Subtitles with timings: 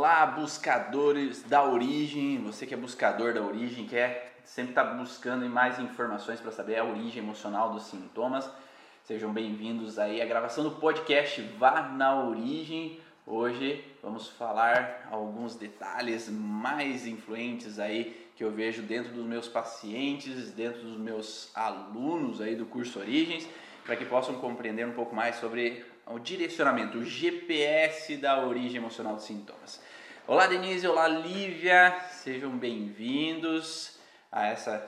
[0.00, 5.44] Olá, buscadores da origem, você que é buscador da origem, quer sempre estar tá buscando
[5.50, 8.48] mais informações para saber a origem emocional dos sintomas,
[9.02, 13.00] sejam bem-vindos aí à gravação do podcast Vá na Origem.
[13.26, 20.52] Hoje vamos falar alguns detalhes mais influentes aí que eu vejo dentro dos meus pacientes,
[20.52, 23.48] dentro dos meus alunos aí do curso Origens,
[23.84, 29.16] para que possam compreender um pouco mais sobre o direcionamento, o GPS da origem emocional
[29.16, 29.87] dos sintomas.
[30.28, 33.98] Olá Denise, olá Lívia, sejam bem-vindos
[34.30, 34.86] a essa,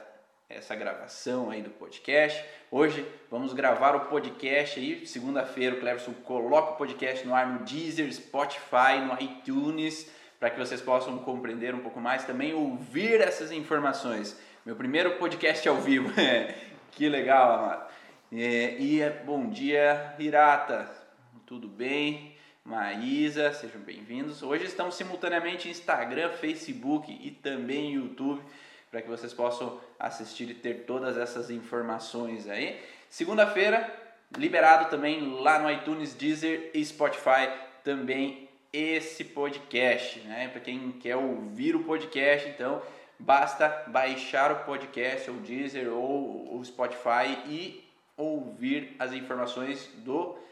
[0.50, 2.44] essa gravação aí do podcast.
[2.70, 7.64] Hoje vamos gravar o podcast aí, segunda-feira o Cleverson coloca o podcast no ar no
[7.64, 13.50] Deezer, Spotify, no iTunes, para que vocês possam compreender um pouco mais, também ouvir essas
[13.50, 14.38] informações.
[14.66, 16.10] Meu primeiro podcast ao vivo,
[16.92, 17.90] que legal, amado.
[18.30, 20.86] É, e é, bom dia, Hirata,
[21.46, 22.38] tudo bem?
[22.70, 24.44] Maísa, sejam bem-vindos.
[24.44, 28.40] Hoje estamos simultaneamente em Instagram, Facebook e também YouTube
[28.92, 32.80] para que vocês possam assistir e ter todas essas informações aí.
[33.08, 33.92] Segunda-feira,
[34.38, 37.50] liberado também lá no iTunes, Deezer e Spotify
[37.82, 40.46] também esse podcast, né?
[40.46, 42.80] Para quem quer ouvir o podcast, então
[43.18, 47.84] basta baixar o podcast ou Deezer ou o Spotify e
[48.16, 50.49] ouvir as informações do podcast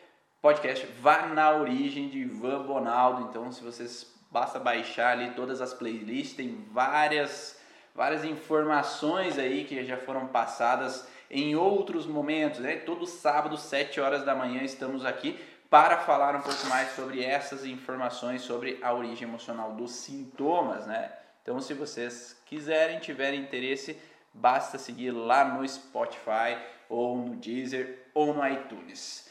[1.01, 3.29] Vá na Origem de Ivan Bonaldo.
[3.29, 7.59] Então, se vocês basta baixar ali todas as playlists, tem várias
[7.95, 12.77] várias informações aí que já foram passadas em outros momentos, né?
[12.77, 15.37] Todo sábado, 7 horas da manhã, estamos aqui
[15.69, 21.13] para falar um pouco mais sobre essas informações sobre a origem emocional dos sintomas, né?
[21.43, 23.99] Então, se vocês quiserem, tiverem interesse,
[24.33, 26.57] basta seguir lá no Spotify
[26.89, 29.29] ou no Deezer ou no iTunes.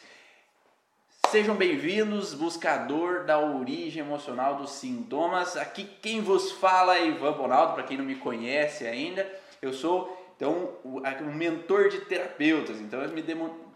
[1.31, 5.57] Sejam bem-vindos, buscador da origem emocional dos sintomas.
[5.57, 9.29] Aqui quem vos fala é Ivan Bonaldo, para quem não me conhece ainda.
[9.61, 12.79] Eu sou então o mentor de terapeutas.
[12.79, 13.21] Então eles me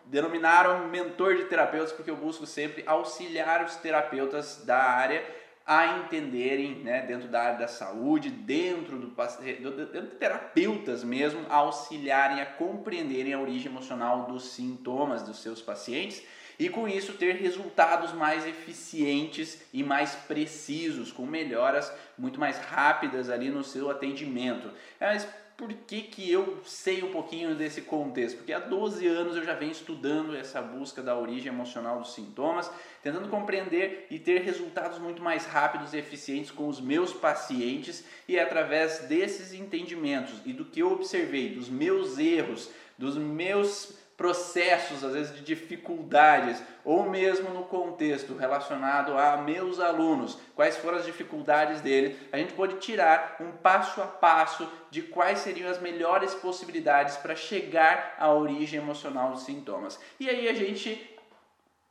[0.06, 5.22] denominaram mentor de terapeutas porque eu busco sempre auxiliar os terapeutas da área
[5.68, 12.42] a entenderem, né, dentro da área da saúde, dentro do dentro de terapeutas mesmo, auxiliarem
[12.42, 16.24] a compreenderem a origem emocional dos sintomas dos seus pacientes
[16.60, 23.30] e com isso ter resultados mais eficientes e mais precisos, com melhoras muito mais rápidas
[23.30, 24.70] ali no seu atendimento.
[25.00, 25.28] Mas
[25.62, 28.38] por que, que eu sei um pouquinho desse contexto?
[28.38, 32.72] Porque há 12 anos eu já venho estudando essa busca da origem emocional dos sintomas,
[33.04, 38.38] tentando compreender e ter resultados muito mais rápidos e eficientes com os meus pacientes e
[38.38, 45.04] é através desses entendimentos e do que eu observei, dos meus erros, dos meus processos,
[45.04, 51.06] às vezes de dificuldades, ou mesmo no contexto relacionado a meus alunos, quais foram as
[51.06, 56.36] dificuldades dele, a gente pode tirar um passo a passo de quais seriam as melhores
[56.36, 60.00] possibilidades para chegar à origem emocional dos sintomas.
[60.20, 61.20] E aí a gente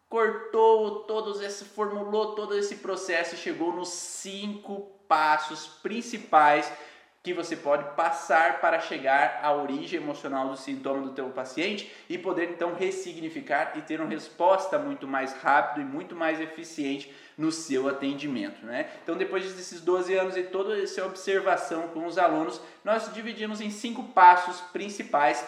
[0.08, 6.72] cortou todos esse, formulou todo esse processo e chegou nos cinco passos principais
[7.22, 12.16] que você pode passar para chegar à origem emocional do sintoma do teu paciente e
[12.16, 17.53] poder então ressignificar e ter uma resposta muito mais rápido e muito mais eficiente no
[17.53, 18.91] seu atendimento, né?
[19.03, 23.70] Então, depois desses 12 anos e toda essa observação com os alunos, nós dividimos em
[23.70, 25.44] cinco passos principais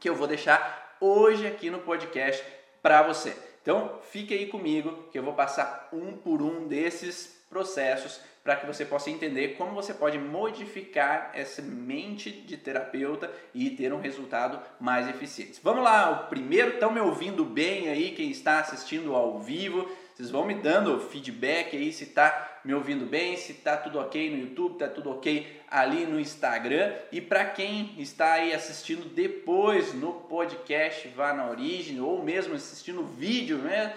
[0.00, 2.42] que eu vou deixar hoje aqui no podcast
[2.82, 3.36] para você.
[3.60, 8.66] Então, fique aí comigo que eu vou passar um por um desses processos para que
[8.66, 14.60] você possa entender como você pode modificar essa mente de terapeuta e ter um resultado
[14.80, 15.60] mais eficiente.
[15.62, 20.30] Vamos lá, o primeiro, estão me ouvindo bem aí, quem está assistindo ao vivo, vocês
[20.30, 24.38] vão me dando feedback aí se está me ouvindo bem, se está tudo ok no
[24.38, 26.92] YouTube, está tudo ok ali no Instagram.
[27.10, 33.00] E para quem está aí assistindo depois no podcast Vá na Origem ou mesmo assistindo
[33.00, 33.94] o vídeo, né?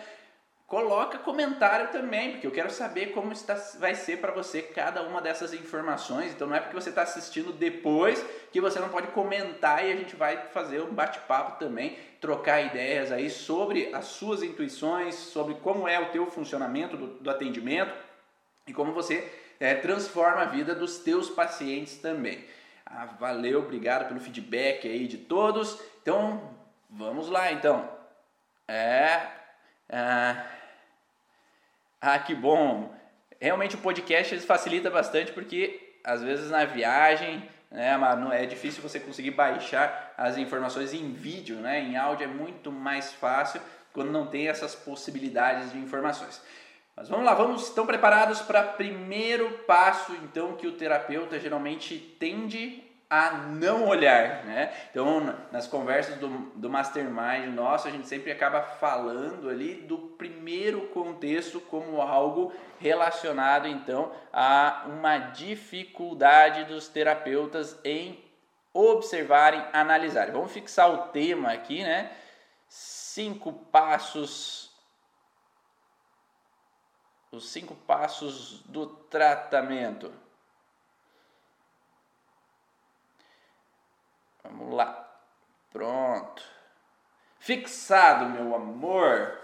[0.68, 5.22] Coloca comentário também, porque eu quero saber como está, vai ser para você cada uma
[5.22, 6.32] dessas informações.
[6.32, 9.96] Então não é porque você está assistindo depois que você não pode comentar e a
[9.96, 15.88] gente vai fazer um bate-papo também, trocar ideias aí sobre as suas intuições, sobre como
[15.88, 17.94] é o teu funcionamento do, do atendimento
[18.66, 22.44] e como você é, transforma a vida dos teus pacientes também.
[22.84, 25.80] Ah, valeu, obrigado pelo feedback aí de todos.
[26.02, 26.56] Então
[26.90, 27.88] vamos lá então.
[28.68, 29.28] É,
[29.88, 30.55] é
[32.08, 32.94] ah, que bom!
[33.42, 39.00] Realmente o podcast facilita bastante porque às vezes na viagem, né, não é difícil você
[39.00, 41.80] conseguir baixar as informações em vídeo, né?
[41.80, 43.60] Em áudio é muito mais fácil
[43.92, 46.40] quando não tem essas possibilidades de informações.
[46.96, 52.84] Mas vamos lá, vamos, estão preparados para primeiro passo, então, que o terapeuta geralmente tende
[53.10, 54.74] a não olhar, né?
[54.90, 60.88] Então, nas conversas do, do Mastermind nosso, a gente sempre acaba falando ali do primeiro
[60.88, 68.24] contexto como algo relacionado, então, a uma dificuldade dos terapeutas em
[68.74, 70.34] observarem, analisarem.
[70.34, 72.12] Vamos fixar o tema aqui, né?
[72.68, 74.66] Cinco passos
[77.36, 80.12] os cinco passos do tratamento.
[84.50, 85.20] Vamos lá.
[85.72, 86.44] Pronto.
[87.40, 89.40] Fixado, meu amor.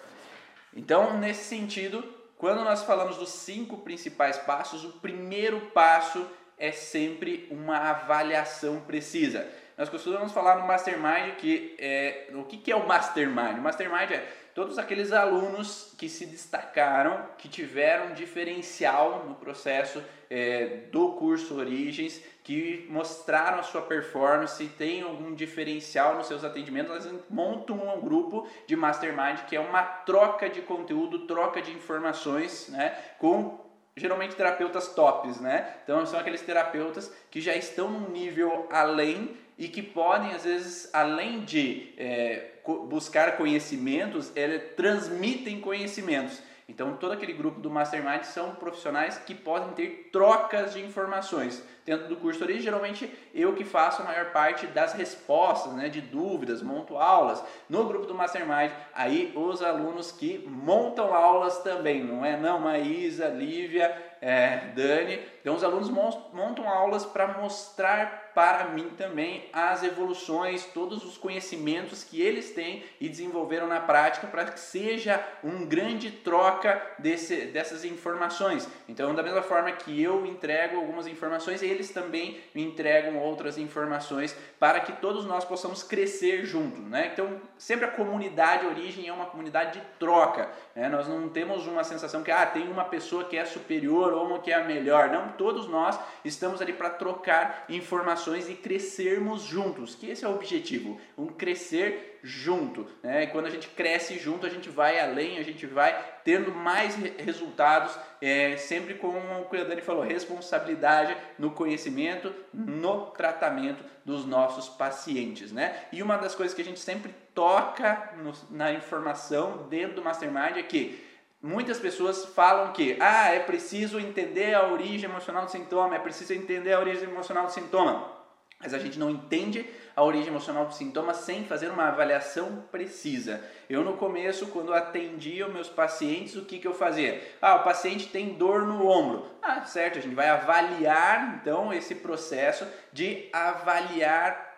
[0.73, 2.03] Então, nesse sentido,
[2.37, 6.25] quando nós falamos dos cinco principais passos, o primeiro passo
[6.57, 9.47] é sempre uma avaliação precisa.
[9.77, 13.57] Nós costumamos falar no Mastermind que é, o que, é o Mastermind?
[13.57, 20.85] O Mastermind é todos aqueles alunos que se destacaram, que tiveram diferencial no processo é,
[20.91, 27.21] do curso Origens, que mostraram a sua performance, tem algum diferencial nos seus atendimentos, elas
[27.29, 32.97] montam um grupo de mastermind que é uma troca de conteúdo, troca de informações, né,
[33.19, 33.59] com
[33.95, 35.75] geralmente terapeutas tops, né?
[35.83, 40.89] Então são aqueles terapeutas que já estão num nível além e que podem, às vezes,
[40.93, 46.41] além de é, buscar conhecimentos, eles transmitem conhecimentos.
[46.71, 51.61] Então, todo aquele grupo do Mastermind são profissionais que podem ter trocas de informações.
[51.85, 55.99] Dentro do curso Origem, geralmente eu que faço a maior parte das respostas, né, de
[55.99, 57.43] dúvidas, monto aulas.
[57.67, 62.37] No grupo do Mastermind, aí os alunos que montam aulas também, não é?
[62.37, 65.19] Não, Maísa, Lívia, é, Dani.
[65.41, 72.03] Então, os alunos montam aulas para mostrar para mim também as evoluções, todos os conhecimentos
[72.03, 77.83] que eles têm e desenvolveram na prática para que seja um grande troca desse, dessas
[77.83, 78.67] informações.
[78.87, 84.35] Então, da mesma forma que eu entrego algumas informações, eles também me entregam outras informações
[84.59, 86.81] para que todos nós possamos crescer junto.
[86.81, 87.09] Né?
[87.11, 90.49] Então, sempre a comunidade origem é uma comunidade de troca.
[90.75, 90.87] Né?
[90.87, 94.39] Nós não temos uma sensação que ah, tem uma pessoa que é superior ou uma
[94.39, 95.09] que é melhor.
[95.09, 100.35] Não, todos nós estamos ali para trocar informações e crescermos juntos, que esse é o
[100.35, 102.85] objetivo, um crescer junto.
[103.01, 103.23] Né?
[103.23, 106.95] E quando a gente cresce junto, a gente vai além, a gente vai tendo mais
[107.17, 114.25] resultados, é, sempre com o que a Dani falou, responsabilidade no conhecimento, no tratamento dos
[114.25, 115.51] nossos pacientes.
[115.51, 115.75] Né?
[115.91, 120.57] E uma das coisas que a gente sempre toca no, na informação dentro do Mastermind
[120.57, 121.10] é que
[121.41, 126.33] Muitas pessoas falam que ah, é preciso entender a origem emocional do sintoma, é preciso
[126.33, 128.21] entender a origem emocional do sintoma.
[128.59, 129.65] Mas a gente não entende
[129.95, 133.43] a origem emocional do sintoma sem fazer uma avaliação precisa.
[133.67, 137.19] Eu no começo, quando atendia os meus pacientes, o que, que eu fazia?
[137.41, 139.25] Ah, o paciente tem dor no ombro.
[139.41, 144.50] Ah, certo, a gente vai avaliar então esse processo de avaliar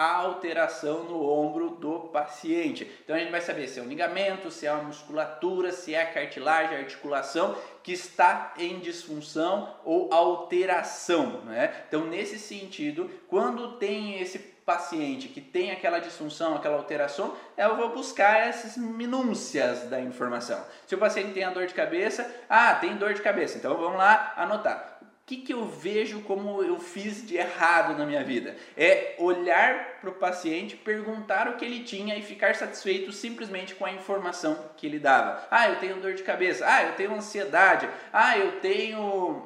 [0.00, 2.90] a alteração no ombro do paciente.
[3.04, 6.00] Então a gente vai saber se é um ligamento, se é uma musculatura, se é
[6.00, 11.42] a cartilagem, a articulação que está em disfunção ou alteração.
[11.42, 11.84] Né?
[11.86, 17.90] Então, nesse sentido, quando tem esse paciente que tem aquela disfunção, aquela alteração, eu vou
[17.90, 20.64] buscar essas minúcias da informação.
[20.86, 23.98] Se o paciente tem a dor de cabeça, ah, tem dor de cabeça, então vamos
[23.98, 24.89] lá anotar
[25.30, 28.56] que, que eu vejo como eu fiz de errado na minha vida?
[28.76, 33.86] É olhar para o paciente, perguntar o que ele tinha e ficar satisfeito simplesmente com
[33.86, 35.46] a informação que ele dava.
[35.48, 36.64] Ah, eu tenho dor de cabeça.
[36.66, 37.88] Ah, eu tenho ansiedade.
[38.12, 39.00] Ah, eu tenho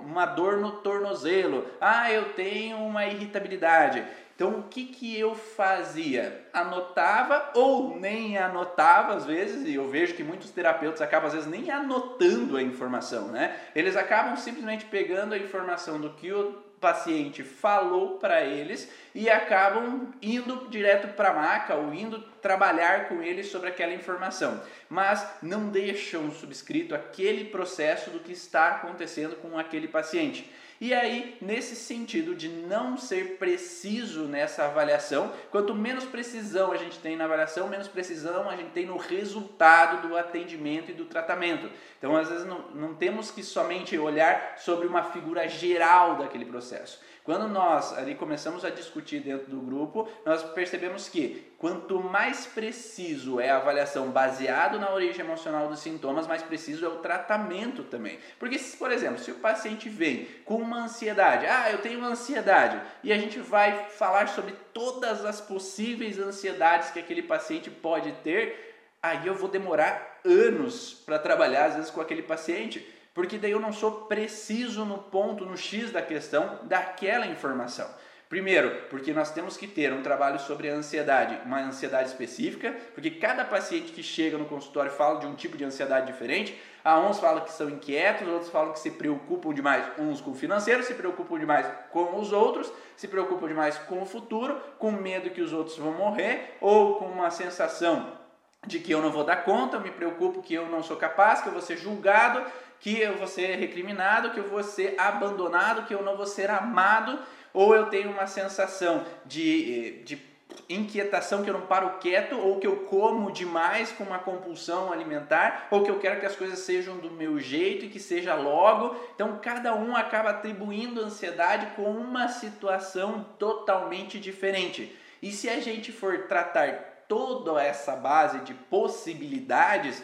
[0.07, 1.67] uma dor no tornozelo.
[1.79, 4.03] Ah, eu tenho uma irritabilidade.
[4.35, 6.45] Então, o que, que eu fazia?
[6.53, 11.49] Anotava ou nem anotava às vezes, e eu vejo que muitos terapeutas acabam às vezes
[11.49, 13.57] nem anotando a informação, né?
[13.77, 20.13] Eles acabam simplesmente pegando a informação do que o paciente falou para eles e acabam
[20.21, 25.71] indo direto para a maca ou indo trabalhar com eles sobre aquela informação, mas não
[25.71, 30.51] deixam subscrito aquele processo do que está acontecendo com aquele paciente.
[30.85, 36.99] E aí, nesse sentido de não ser preciso nessa avaliação, quanto menos precisão a gente
[36.99, 41.71] tem na avaliação, menos precisão a gente tem no resultado do atendimento e do tratamento.
[41.97, 47.01] Então, às vezes, não, não temos que somente olhar sobre uma figura geral daquele processo.
[47.25, 53.41] Quando nós ali começamos a discutir dentro do grupo, nós percebemos que quanto mais preciso
[53.41, 58.19] é a avaliação baseado na origem emocional dos sintomas, mais preciso é o tratamento também.
[58.39, 63.11] Porque, por exemplo, se o paciente vem com uma ansiedade, ah, eu tenho ansiedade, e
[63.11, 69.27] a gente vai falar sobre todas as possíveis ansiedades que aquele paciente pode ter, aí
[69.27, 73.73] eu vou demorar anos para trabalhar às vezes com aquele paciente Porque daí eu não
[73.73, 77.89] sou preciso no ponto, no X da questão daquela informação.
[78.29, 83.13] Primeiro, porque nós temos que ter um trabalho sobre a ansiedade, uma ansiedade específica, porque
[83.13, 86.61] cada paciente que chega no consultório fala de um tipo de ansiedade diferente.
[86.83, 90.35] A uns falam que são inquietos, outros falam que se preocupam demais, uns com o
[90.35, 95.31] financeiro, se preocupam demais com os outros, se preocupam demais com o futuro, com medo
[95.31, 98.25] que os outros vão morrer, ou com uma sensação
[98.67, 101.49] de que eu não vou dar conta, me preocupo que eu não sou capaz, que
[101.49, 102.43] eu vou ser julgado,
[102.85, 106.51] que eu vou ser recriminado, que eu vou ser abandonado, que eu não vou ser
[106.51, 107.19] amado,
[107.51, 110.23] ou eu tenho uma sensação de, de
[110.69, 115.67] inquietação que eu não paro quieto, ou que eu como demais com uma compulsão alimentar,
[115.71, 118.95] ou que eu quero que as coisas sejam do meu jeito e que seja logo.
[119.15, 124.95] Então cada um acaba atribuindo ansiedade com uma situação totalmente diferente.
[125.23, 130.03] E se a gente for tratar toda essa base de possibilidades,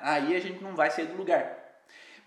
[0.00, 1.57] aí a gente não vai sair do lugar.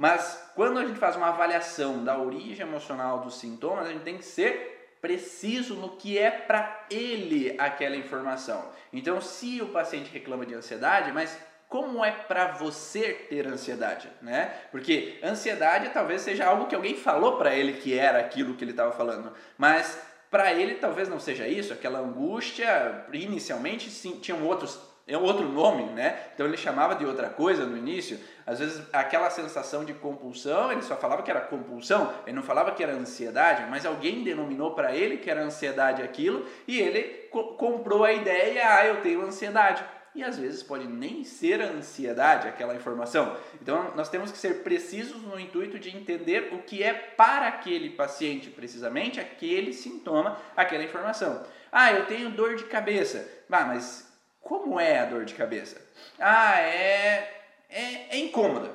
[0.01, 4.17] Mas quando a gente faz uma avaliação da origem emocional dos sintomas, a gente tem
[4.17, 8.67] que ser preciso no que é para ele aquela informação.
[8.91, 11.37] Então, se o paciente reclama de ansiedade, mas
[11.69, 14.51] como é para você ter ansiedade, né?
[14.71, 18.71] Porque ansiedade talvez seja algo que alguém falou para ele que era aquilo que ele
[18.71, 24.81] estava falando, mas para ele talvez não seja isso, aquela angústia inicialmente sim, tinham outros
[25.13, 26.27] é outro nome, né?
[26.33, 28.19] Então ele chamava de outra coisa no início.
[28.45, 32.71] Às vezes aquela sensação de compulsão, ele só falava que era compulsão, ele não falava
[32.71, 37.55] que era ansiedade, mas alguém denominou para ele que era ansiedade aquilo e ele co
[37.55, 39.83] comprou a ideia, ah, eu tenho ansiedade.
[40.13, 43.37] E às vezes pode nem ser ansiedade aquela informação.
[43.61, 47.91] Então nós temos que ser precisos no intuito de entender o que é para aquele
[47.91, 51.43] paciente, precisamente aquele sintoma, aquela informação.
[51.71, 53.25] Ah, eu tenho dor de cabeça.
[53.49, 54.10] Ah, mas
[54.41, 55.81] como é a dor de cabeça?
[56.19, 58.71] Ah, é, é, é incômoda.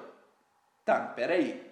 [0.85, 1.65] Tá, peraí.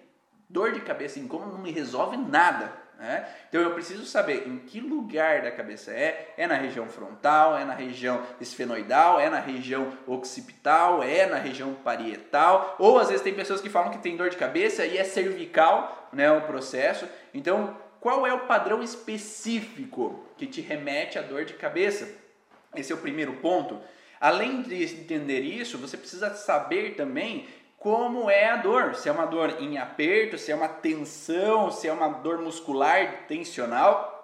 [0.49, 2.71] Dor de cabeça incômoda não me resolve nada.
[2.97, 3.27] Né?
[3.49, 6.33] Então eu preciso saber em que lugar da cabeça é.
[6.37, 11.73] É na região frontal, é na região esfenoidal, é na região occipital, é na região
[11.73, 12.75] parietal.
[12.79, 16.09] Ou às vezes tem pessoas que falam que tem dor de cabeça e é cervical
[16.11, 17.07] né, o processo.
[17.33, 22.24] Então, qual é o padrão específico que te remete à dor de cabeça?
[22.77, 23.79] Esse é o primeiro ponto.
[24.19, 28.95] Além de entender isso, você precisa saber também como é a dor.
[28.95, 33.25] Se é uma dor em aperto, se é uma tensão, se é uma dor muscular
[33.27, 34.15] tensional,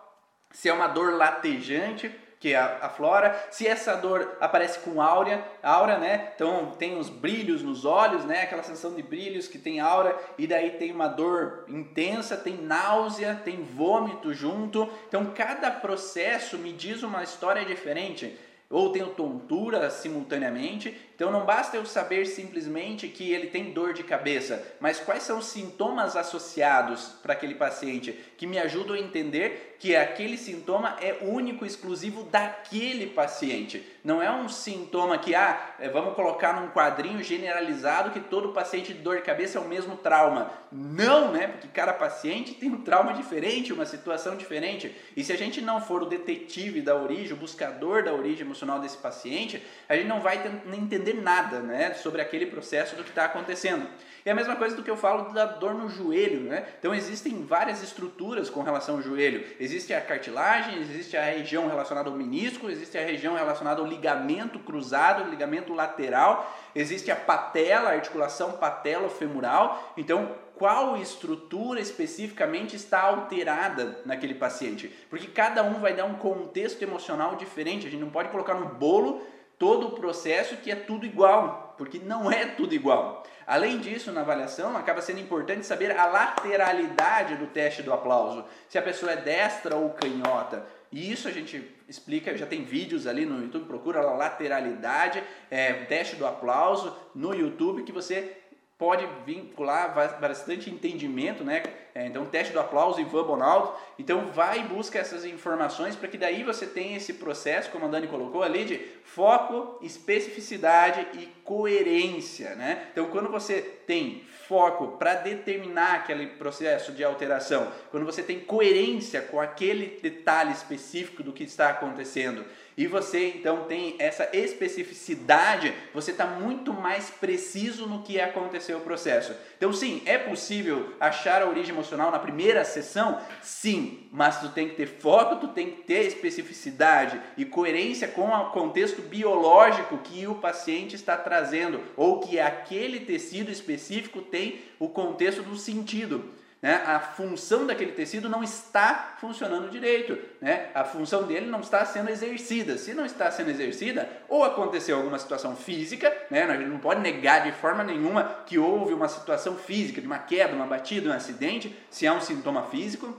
[0.51, 6.31] se é uma dor latejante que aflora, se essa dor aparece com áurea, aura, né?
[6.33, 8.41] Então tem os brilhos nos olhos, né?
[8.41, 13.39] Aquela sensação de brilhos que tem aura e daí tem uma dor intensa, tem náusea,
[13.45, 14.89] tem vômito junto.
[15.07, 18.35] Então cada processo me diz uma história diferente
[18.71, 20.97] ou tenho tontura simultaneamente.
[21.21, 25.37] Então não basta eu saber simplesmente que ele tem dor de cabeça, mas quais são
[25.37, 31.17] os sintomas associados para aquele paciente que me ajudam a entender que aquele sintoma é
[31.21, 33.83] único, exclusivo daquele paciente.
[34.03, 38.93] Não é um sintoma que, ah, é, vamos colocar num quadrinho generalizado que todo paciente
[38.93, 40.51] de dor de cabeça é o mesmo trauma.
[40.71, 41.47] Não, né?
[41.47, 44.95] Porque cada paciente tem um trauma diferente, uma situação diferente.
[45.17, 48.79] E se a gente não for o detetive da origem, o buscador da origem emocional
[48.79, 50.41] desse paciente, a gente não vai
[50.73, 51.93] entender nada, né?
[51.93, 53.87] Sobre aquele processo do que está acontecendo.
[54.23, 56.65] E a mesma coisa do que eu falo da dor no joelho, né?
[56.77, 59.43] Então existem várias estruturas com relação ao joelho.
[59.59, 64.59] Existe a cartilagem, existe a região relacionada ao menisco, existe a região relacionada ao ligamento
[64.59, 69.93] cruzado, ligamento lateral, existe a patela, a articulação patelo-femoral.
[69.97, 74.87] Então, qual estrutura especificamente está alterada naquele paciente?
[75.09, 77.87] Porque cada um vai dar um contexto emocional diferente.
[77.87, 79.25] A gente não pode colocar no bolo
[79.61, 83.23] todo o processo que é tudo igual, porque não é tudo igual.
[83.45, 88.79] Além disso, na avaliação, acaba sendo importante saber a lateralidade do teste do aplauso, se
[88.79, 90.65] a pessoa é destra ou canhota.
[90.91, 95.73] E isso a gente explica, já tem vídeos ali no YouTube, procura a lateralidade, é,
[95.85, 98.40] teste do aplauso no YouTube que você
[98.81, 101.61] pode vincular bastante entendimento, né?
[101.93, 103.73] É, então, teste do aplauso, Ivan Bonaldo.
[103.99, 107.87] Então, vai e busca essas informações para que daí você tenha esse processo, como a
[107.87, 112.87] Dani colocou ali, de foco, especificidade e coerência, né?
[112.91, 119.21] Então, quando você tem foco para determinar aquele processo de alteração, quando você tem coerência
[119.21, 122.43] com aquele detalhe específico do que está acontecendo,
[122.77, 128.81] e você então tem essa especificidade, você está muito mais preciso no que aconteceu o
[128.81, 129.33] processo.
[129.57, 133.19] Então, sim, é possível achar a origem emocional na primeira sessão?
[133.41, 138.29] Sim, mas tu tem que ter foco, tu tem que ter especificidade e coerência com
[138.29, 144.89] o contexto biológico que o paciente está trazendo ou que aquele tecido específico tem o
[144.89, 150.69] contexto do sentido né, a função daquele tecido não está funcionando direito, né?
[150.75, 152.77] a função dele não está sendo exercida.
[152.77, 157.01] Se não está sendo exercida, ou aconteceu alguma situação física, né, a gente não pode
[157.01, 161.13] negar de forma nenhuma que houve uma situação física, de uma queda, uma batida, um
[161.13, 163.15] acidente, se é um sintoma físico,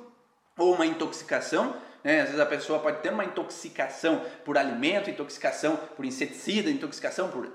[0.56, 2.20] ou uma intoxicação, né?
[2.20, 7.50] Às vezes a pessoa pode ter uma intoxicação por alimento, intoxicação por inseticida, intoxicação por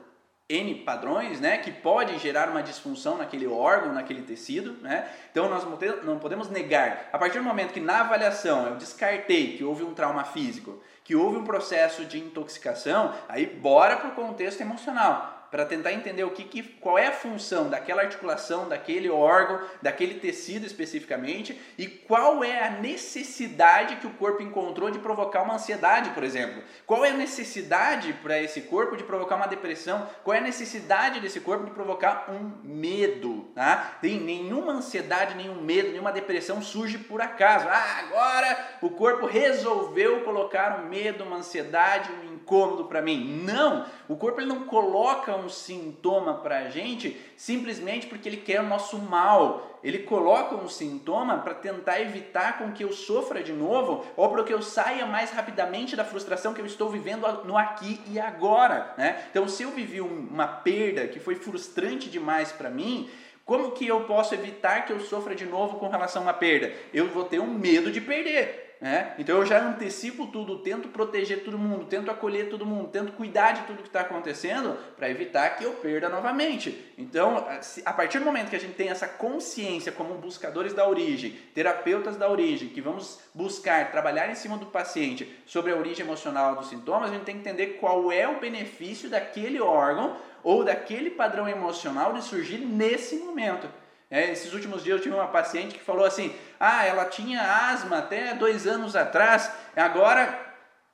[0.50, 5.10] N padrões, né, que pode gerar uma disfunção naquele órgão, naquele tecido, né?
[5.30, 5.66] Então nós
[6.04, 7.10] não podemos negar.
[7.12, 11.16] A partir do momento que na avaliação eu descartei que houve um trauma físico, que
[11.16, 16.32] houve um processo de intoxicação, aí bora para o contexto emocional para tentar entender o
[16.32, 22.44] que, que, qual é a função daquela articulação, daquele órgão, daquele tecido especificamente e qual
[22.44, 26.62] é a necessidade que o corpo encontrou de provocar uma ansiedade, por exemplo.
[26.86, 30.08] Qual é a necessidade para esse corpo de provocar uma depressão?
[30.24, 33.50] Qual é a necessidade desse corpo de provocar um medo?
[33.56, 33.98] Tá?
[34.02, 37.68] Tem nenhuma ansiedade, nenhum medo, nenhuma depressão surge por acaso.
[37.70, 43.44] Ah, agora o corpo resolveu colocar um medo, uma ansiedade, um incômodo para mim.
[43.44, 48.60] Não, o corpo ele não coloca um sintoma para a gente simplesmente porque ele quer
[48.62, 49.80] o nosso mal.
[49.84, 54.44] Ele coloca um sintoma para tentar evitar com que eu sofra de novo ou para
[54.44, 58.94] que eu saia mais rapidamente da frustração que eu estou vivendo no aqui e agora.
[58.98, 59.24] Né?
[59.30, 63.10] Então, se eu vivi uma perda que foi frustrante demais para mim,
[63.46, 66.74] como que eu posso evitar que eu sofra de novo com relação a uma perda?
[66.94, 68.67] Eu vou ter um medo de perder.
[68.80, 69.16] Né?
[69.18, 73.54] Então eu já antecipo tudo, tento proteger todo mundo, tento acolher todo mundo, tento cuidar
[73.54, 76.94] de tudo que está acontecendo para evitar que eu perda novamente.
[76.96, 77.44] Então,
[77.86, 82.18] a partir do momento que a gente tem essa consciência como buscadores da origem, terapeutas
[82.18, 86.70] da origem, que vamos buscar trabalhar em cima do paciente sobre a origem emocional dos
[86.70, 91.50] sintomas, a gente tem que entender qual é o benefício daquele órgão ou daquele padrão
[91.50, 93.68] emocional de surgir nesse momento.
[94.10, 98.00] É, esses últimos dias eu tive uma paciente que falou assim: ah, ela tinha asma
[98.00, 100.48] até dois anos atrás, agora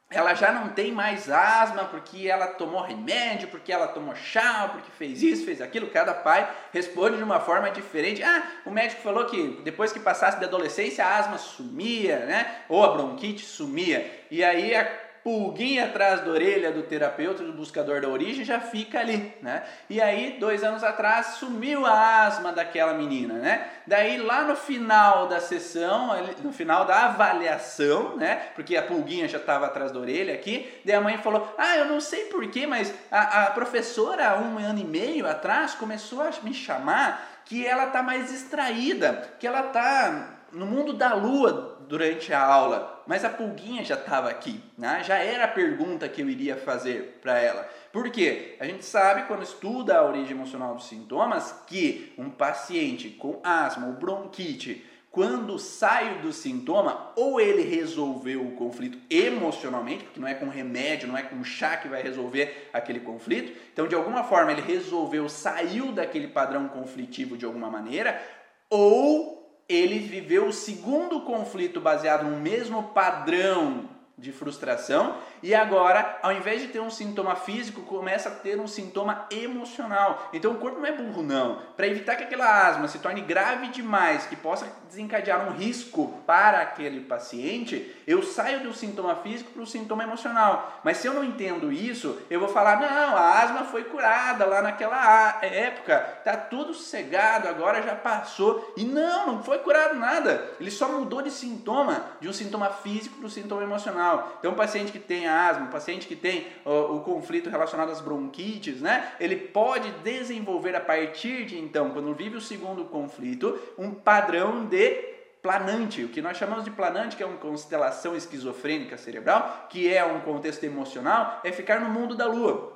[0.09, 4.91] ela já não tem mais asma porque ela tomou remédio, porque ela tomou chá, porque
[4.91, 5.89] fez isso, fez aquilo.
[5.89, 8.21] Cada pai responde de uma forma diferente.
[8.21, 12.63] Ah, o médico falou que depois que passasse da adolescência a asma sumia, né?
[12.69, 14.23] Ou a bronquite sumia.
[14.29, 18.99] E aí a pulguinha atrás da orelha do terapeuta, do buscador da origem, já fica
[18.99, 19.63] ali, né?
[19.89, 23.67] E aí, dois anos atrás, sumiu a asma daquela menina, né?
[23.87, 26.09] Daí, lá no final da sessão,
[26.43, 28.35] no final da avaliação, né?
[28.53, 31.85] Porque a pulguinha já estava atrás da orelha aqui, daí a mãe falou, ah, eu
[31.85, 36.53] não sei porquê, mas a, a professora, um ano e meio atrás, começou a me
[36.53, 42.41] chamar que ela tá mais distraída, que ela tá no mundo da lua durante a
[42.43, 45.03] aula, mas a pulguinha já estava aqui, né?
[45.03, 47.69] já era a pergunta que eu iria fazer para ela.
[47.91, 48.55] Por quê?
[48.59, 53.85] A gente sabe, quando estuda a origem emocional dos sintomas, que um paciente com asma
[53.85, 60.33] ou bronquite, quando sai do sintoma, ou ele resolveu o conflito emocionalmente, porque não é
[60.33, 63.55] com remédio, não é com chá que vai resolver aquele conflito.
[63.71, 68.19] Então, de alguma forma, ele resolveu, saiu daquele padrão conflitivo de alguma maneira,
[68.67, 76.31] ou ele viveu o segundo conflito baseado no mesmo padrão de frustração e agora, ao
[76.31, 80.29] invés de ter um sintoma físico, começa a ter um sintoma emocional.
[80.31, 81.57] Então o corpo não é burro não.
[81.75, 86.61] Para evitar que aquela asma se torne grave demais, que possa desencadear um risco para
[86.61, 90.79] aquele paciente, eu saio do sintoma físico para o sintoma emocional.
[90.83, 94.61] Mas se eu não entendo isso, eu vou falar: "Não, a asma foi curada lá
[94.61, 98.73] naquela época, tá tudo cegado, agora já passou".
[98.77, 100.51] E não, não foi curado nada.
[100.59, 104.35] Ele só mudou de sintoma, de um sintoma físico para o sintoma emocional emocional.
[104.39, 108.01] Então, um paciente que tem asma, um paciente que tem o, o conflito relacionado às
[108.01, 109.13] bronquites, né?
[109.19, 115.13] Ele pode desenvolver a partir de então, quando vive o segundo conflito, um padrão de
[115.41, 120.03] planante, o que nós chamamos de planante, que é uma constelação esquizofrênica cerebral, que é
[120.03, 122.72] um contexto emocional, é ficar no mundo da lua.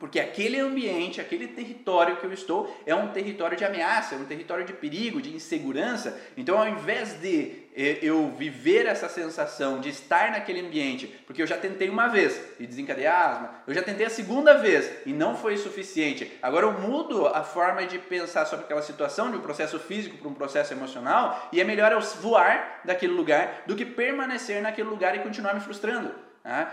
[0.00, 4.24] Porque aquele ambiente, aquele território que eu estou é um território de ameaça, é um
[4.24, 6.18] território de perigo, de insegurança.
[6.38, 11.46] Então, ao invés de eh, eu viver essa sensação de estar naquele ambiente, porque eu
[11.46, 15.36] já tentei uma vez e desencadear asma, eu já tentei a segunda vez e não
[15.36, 16.32] foi suficiente.
[16.40, 20.28] Agora eu mudo a forma de pensar sobre aquela situação, de um processo físico para
[20.28, 25.14] um processo emocional, e é melhor eu voar daquele lugar do que permanecer naquele lugar
[25.14, 26.29] e continuar me frustrando.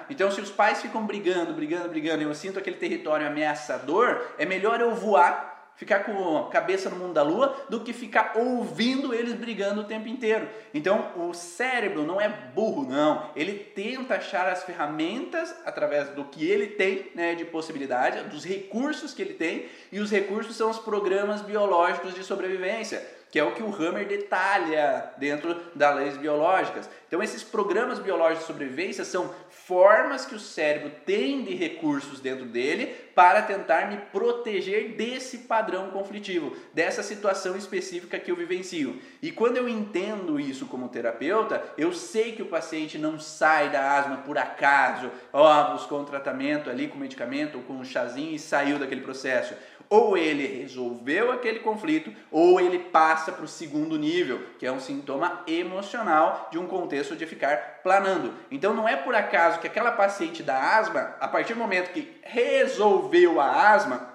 [0.10, 4.46] Então, se os pais ficam brigando, brigando, brigando, e eu sinto aquele território ameaçador, é
[4.46, 9.14] melhor eu voar ficar com a cabeça no mundo da lua, do que ficar ouvindo
[9.14, 10.50] eles brigando o tempo inteiro.
[10.74, 13.30] Então, o cérebro não é burro, não.
[13.36, 19.14] Ele tenta achar as ferramentas através do que ele tem né, de possibilidade, dos recursos
[19.14, 23.54] que ele tem, e os recursos são os programas biológicos de sobrevivência que é o
[23.54, 26.90] que o Hammer detalha dentro das leis biológicas.
[27.08, 29.34] Então, esses programas biológicos de sobrevivência são
[29.68, 35.90] formas que o cérebro tem de recursos dentro dele para tentar me proteger desse padrão
[35.90, 39.02] conflitivo, dessa situação específica que eu vivencio.
[39.22, 43.98] E quando eu entendo isso como terapeuta, eu sei que o paciente não sai da
[43.98, 48.40] asma por acaso, ó, buscou um tratamento ali com medicamento ou com um chazinho e
[48.40, 49.54] saiu daquele processo.
[49.90, 54.80] Ou ele resolveu aquele conflito, ou ele passa para o segundo nível, que é um
[54.80, 58.34] sintoma emocional de um contexto de ficar planando.
[58.52, 62.20] Então não é por acaso que aquela paciente da asma, a partir do momento que
[62.24, 64.14] resolveu a asma,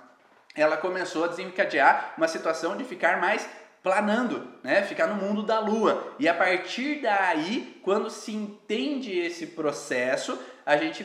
[0.54, 3.48] ela começou a desencadear uma situação de ficar mais
[3.82, 4.82] planando, né?
[4.82, 6.14] Ficar no mundo da lua.
[6.18, 11.04] E a partir daí, quando se entende esse processo, a gente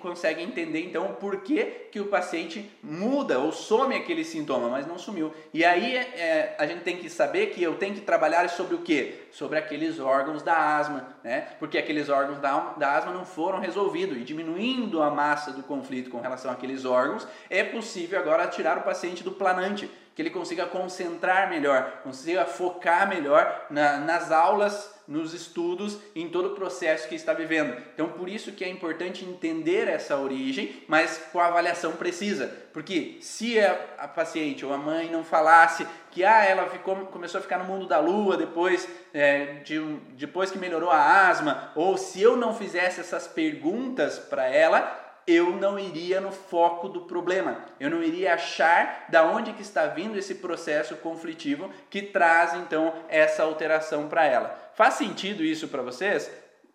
[0.00, 4.98] consegue entender então o porquê que o paciente muda ou some aquele sintoma, mas não
[4.98, 5.32] sumiu.
[5.52, 8.82] E aí é, a gente tem que saber que eu tenho que trabalhar sobre o
[8.82, 9.26] quê?
[9.30, 11.48] Sobre aqueles órgãos da asma, né?
[11.58, 16.10] Porque aqueles órgãos da, da asma não foram resolvidos e diminuindo a massa do conflito
[16.10, 20.64] com relação àqueles órgãos, é possível agora tirar o paciente do planante que ele consiga
[20.64, 27.14] concentrar melhor, consiga focar melhor na, nas aulas nos estudos, em todo o processo que
[27.14, 27.76] está vivendo.
[27.94, 32.46] Então, por isso que é importante entender essa origem, mas com a avaliação precisa.
[32.72, 37.42] Porque se a, paciente ou a mãe não falasse que ah, ela ficou, começou a
[37.42, 39.80] ficar no mundo da lua depois, é, de,
[40.12, 45.50] depois que melhorou a asma, ou se eu não fizesse essas perguntas para ela, eu
[45.50, 47.58] não iria no foco do problema.
[47.80, 52.94] Eu não iria achar da onde que está vindo esse processo conflitivo que traz então
[53.08, 54.65] essa alteração para ela.
[54.76, 56.30] Faz sentido isso para vocês?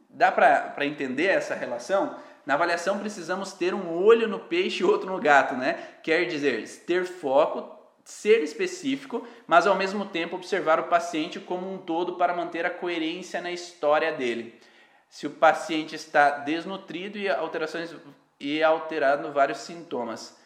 [0.09, 2.15] Dá para entender essa relação?
[2.43, 5.73] Na avaliação precisamos ter um olho no peixe e outro no gato, né?
[6.01, 11.77] Quer dizer, ter foco, ser específico, mas ao mesmo tempo observar o paciente como um
[11.77, 14.59] todo para manter a coerência na história dele.
[15.07, 17.95] Se o paciente está desnutrido e alterações
[18.39, 20.40] e alterando vários sintomas.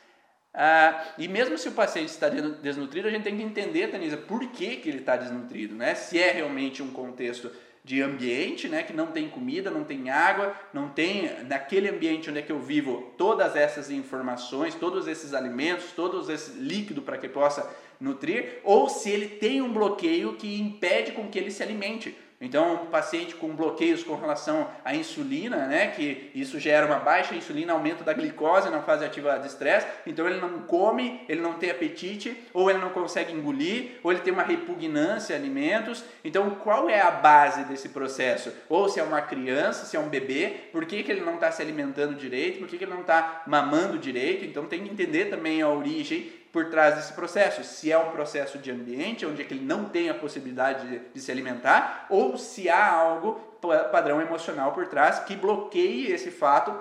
[0.57, 4.47] Ah, e mesmo se o paciente está desnutrido, a gente tem que entender, Tanisa, por
[4.47, 5.95] que, que ele está desnutrido, né?
[5.95, 7.51] Se é realmente um contexto
[7.83, 12.39] de ambiente, né, que não tem comida, não tem água, não tem naquele ambiente onde
[12.39, 17.29] é que eu vivo todas essas informações, todos esses alimentos, todos esse líquido para que
[17.29, 22.17] possa nutrir, ou se ele tem um bloqueio que impede com que ele se alimente.
[22.39, 27.33] Então, um paciente com bloqueios com relação à insulina, né, que isso gera uma baixa
[27.33, 31.53] insulina, aumento da glicose na fase ativa de estresse, então ele não come, ele não
[31.53, 36.03] tem apetite, ou ele não consegue engolir, ou ele tem uma repugnância a alimentos.
[36.23, 38.51] Então, qual é a base desse processo?
[38.67, 41.51] Ou se é uma criança, se é um bebê, por que, que ele não está
[41.51, 44.43] se alimentando direito, por que, que ele não está mamando direito?
[44.43, 47.65] Então, tem que entender também a origem por trás desse processo.
[47.65, 51.19] Se é um processo de ambiente, onde é ele não tem a possibilidade de, de
[51.19, 53.33] se alimentar, ou se há algo
[53.91, 56.73] padrão emocional por trás que bloqueie esse fato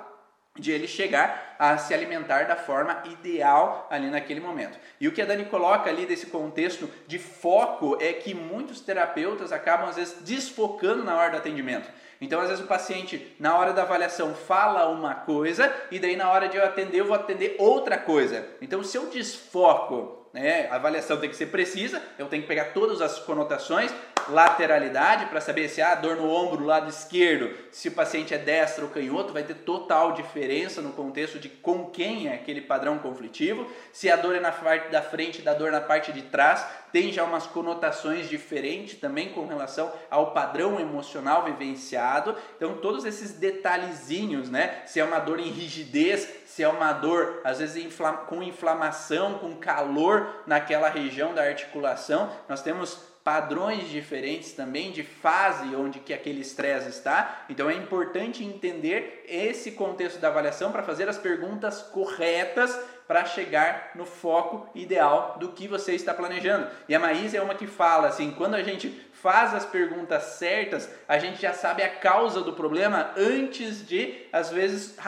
[0.56, 4.78] de ele chegar a se alimentar da forma ideal ali naquele momento.
[5.00, 9.50] E o que a Dani coloca ali desse contexto de foco é que muitos terapeutas
[9.50, 11.90] acabam às vezes desfocando na hora do atendimento.
[12.24, 16.30] Então, às vezes o paciente na hora da avaliação fala uma coisa e daí na
[16.30, 18.46] hora de eu atender eu vou atender outra coisa.
[18.62, 22.72] Então, se eu desfoco, né, a avaliação tem que ser precisa, eu tenho que pegar
[22.72, 23.94] todas as conotações,
[24.28, 28.38] lateralidade para saber se há ah, dor no ombro lado esquerdo, se o paciente é
[28.38, 32.98] destro ou canhoto, vai ter total diferença no contexto de com quem é aquele padrão
[32.98, 33.70] conflitivo.
[33.92, 37.12] Se a dor é na parte da frente, da dor na parte de trás, tem
[37.12, 42.36] já umas conotações diferentes também com relação ao padrão emocional vivenciado.
[42.56, 44.82] Então, todos esses detalhezinhos, né?
[44.86, 47.84] Se é uma dor em rigidez, se é uma dor, às vezes
[48.28, 55.74] com inflamação, com calor naquela região da articulação, nós temos padrões diferentes também de fase
[55.74, 57.44] onde que aquele estresse está.
[57.50, 63.90] Então é importante entender esse contexto da avaliação para fazer as perguntas corretas para chegar
[63.96, 66.68] no foco ideal do que você está planejando.
[66.88, 68.90] E a Maísa é uma que fala assim, quando a gente
[69.24, 74.50] faz as perguntas certas, a gente já sabe a causa do problema antes de, às
[74.50, 74.98] vezes,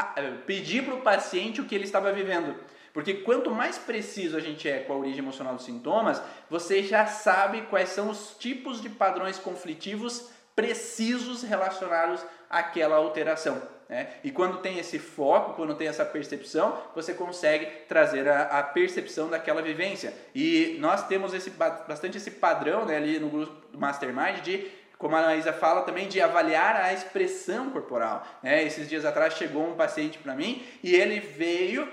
[0.47, 2.57] pedir para o paciente o que ele estava vivendo.
[2.95, 7.05] Porque quanto mais preciso a gente é com a origem emocional dos sintomas, você já
[7.05, 13.76] sabe quais são os tipos de padrões conflitivos precisos relacionados àquela alteração.
[13.89, 14.09] Né?
[14.25, 19.29] E quando tem esse foco, quando tem essa percepção, você consegue trazer a, a percepção
[19.29, 20.13] daquela vivência.
[20.35, 24.67] E nós temos esse, bastante esse padrão né, ali no grupo Mastermind de
[24.99, 28.27] como a Isa fala também, de avaliar a expressão corporal.
[28.43, 28.65] Né?
[28.65, 31.87] Esses dias atrás chegou um paciente para mim e ele veio,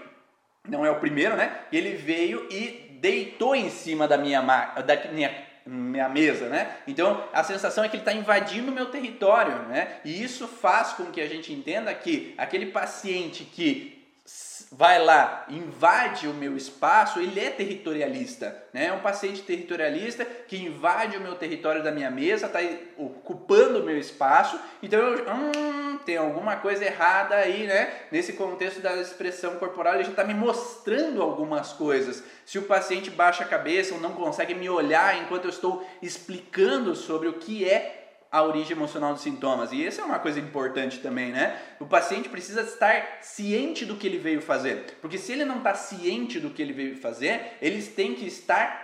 [0.67, 1.63] não é o primeiro, né?
[1.71, 6.77] Ele veio e deitou em cima da minha, da minha minha mesa, né?
[6.87, 9.99] Então a sensação é que ele está invadindo o meu território, né?
[10.03, 14.02] E isso faz com que a gente entenda que aquele paciente que
[14.71, 18.87] vai lá, invade o meu espaço, ele é territorialista, né?
[18.87, 22.59] É um paciente territorialista que invade o meu território da minha mesa, está
[22.97, 27.93] ocupando o meu espaço, então eu, hum, tem alguma coisa errada aí, né?
[28.11, 32.23] Nesse contexto da expressão corporal, ele já está me mostrando algumas coisas.
[32.45, 36.95] Se o paciente baixa a cabeça ou não consegue me olhar enquanto eu estou explicando
[36.95, 38.02] sobre o que é
[38.33, 39.71] a origem emocional dos sintomas.
[39.71, 41.55] E essa é uma coisa importante também, né?
[41.79, 44.97] O paciente precisa estar ciente do que ele veio fazer.
[44.99, 48.82] Porque se ele não está ciente do que ele veio fazer, eles têm que estar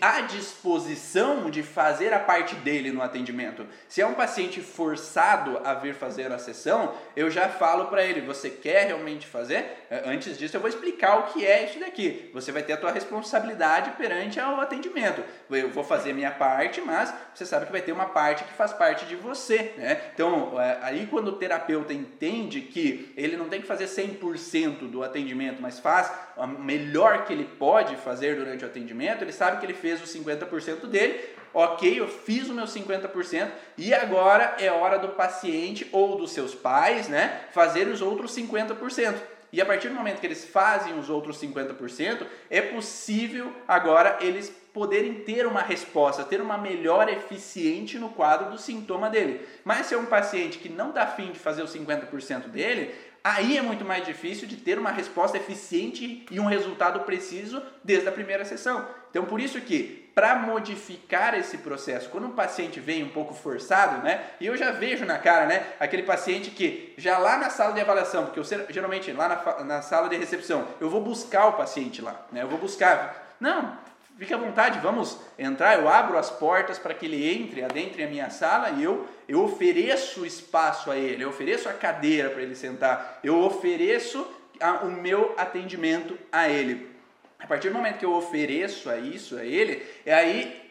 [0.00, 3.66] à disposição de fazer a parte dele no atendimento.
[3.88, 8.20] Se é um paciente forçado a vir fazer a sessão, eu já falo para ele:
[8.20, 9.84] você quer realmente fazer?
[9.90, 12.30] É, antes disso, eu vou explicar o que é isso daqui.
[12.32, 15.22] Você vai ter a tua responsabilidade perante ao atendimento.
[15.50, 18.72] Eu vou fazer minha parte, mas você sabe que vai ter uma parte que faz
[18.72, 19.74] parte de você.
[19.76, 20.00] Né?
[20.14, 25.02] Então, é, aí quando o terapeuta entende que ele não tem que fazer 100% do
[25.02, 29.66] atendimento, mas faz o melhor que ele pode fazer durante o atendimento, ele sabe que
[29.66, 31.20] ele fez os 50% dele,
[31.52, 36.54] ok, eu fiz o meu 50% e agora é hora do paciente ou dos seus
[36.54, 39.14] pais, né, fazer os outros 50%.
[39.52, 44.52] E a partir do momento que eles fazem os outros 50%, é possível agora eles
[44.72, 49.46] poderem ter uma resposta, ter uma melhor eficiente no quadro do sintoma dele.
[49.64, 52.92] Mas se é um paciente que não dá fim de fazer os 50% dele,
[53.24, 58.06] aí é muito mais difícil de ter uma resposta eficiente e um resultado preciso desde
[58.06, 58.86] a primeira sessão.
[59.10, 64.02] Então, por isso que, para modificar esse processo, quando um paciente vem um pouco forçado,
[64.02, 67.72] né, e eu já vejo na cara, né, aquele paciente que já lá na sala
[67.72, 71.52] de avaliação, porque eu geralmente lá na, na sala de recepção, eu vou buscar o
[71.54, 73.36] paciente lá, né, eu vou buscar.
[73.40, 73.76] Não,
[74.16, 75.78] Fique à vontade, vamos entrar.
[75.78, 79.42] Eu abro as portas para que ele entre, adentre a minha sala e eu, eu
[79.42, 84.24] ofereço espaço a ele, eu ofereço a cadeira para ele sentar, eu ofereço
[84.60, 86.94] a, o meu atendimento a ele.
[87.40, 90.63] A partir do momento que eu ofereço a isso a ele, é aí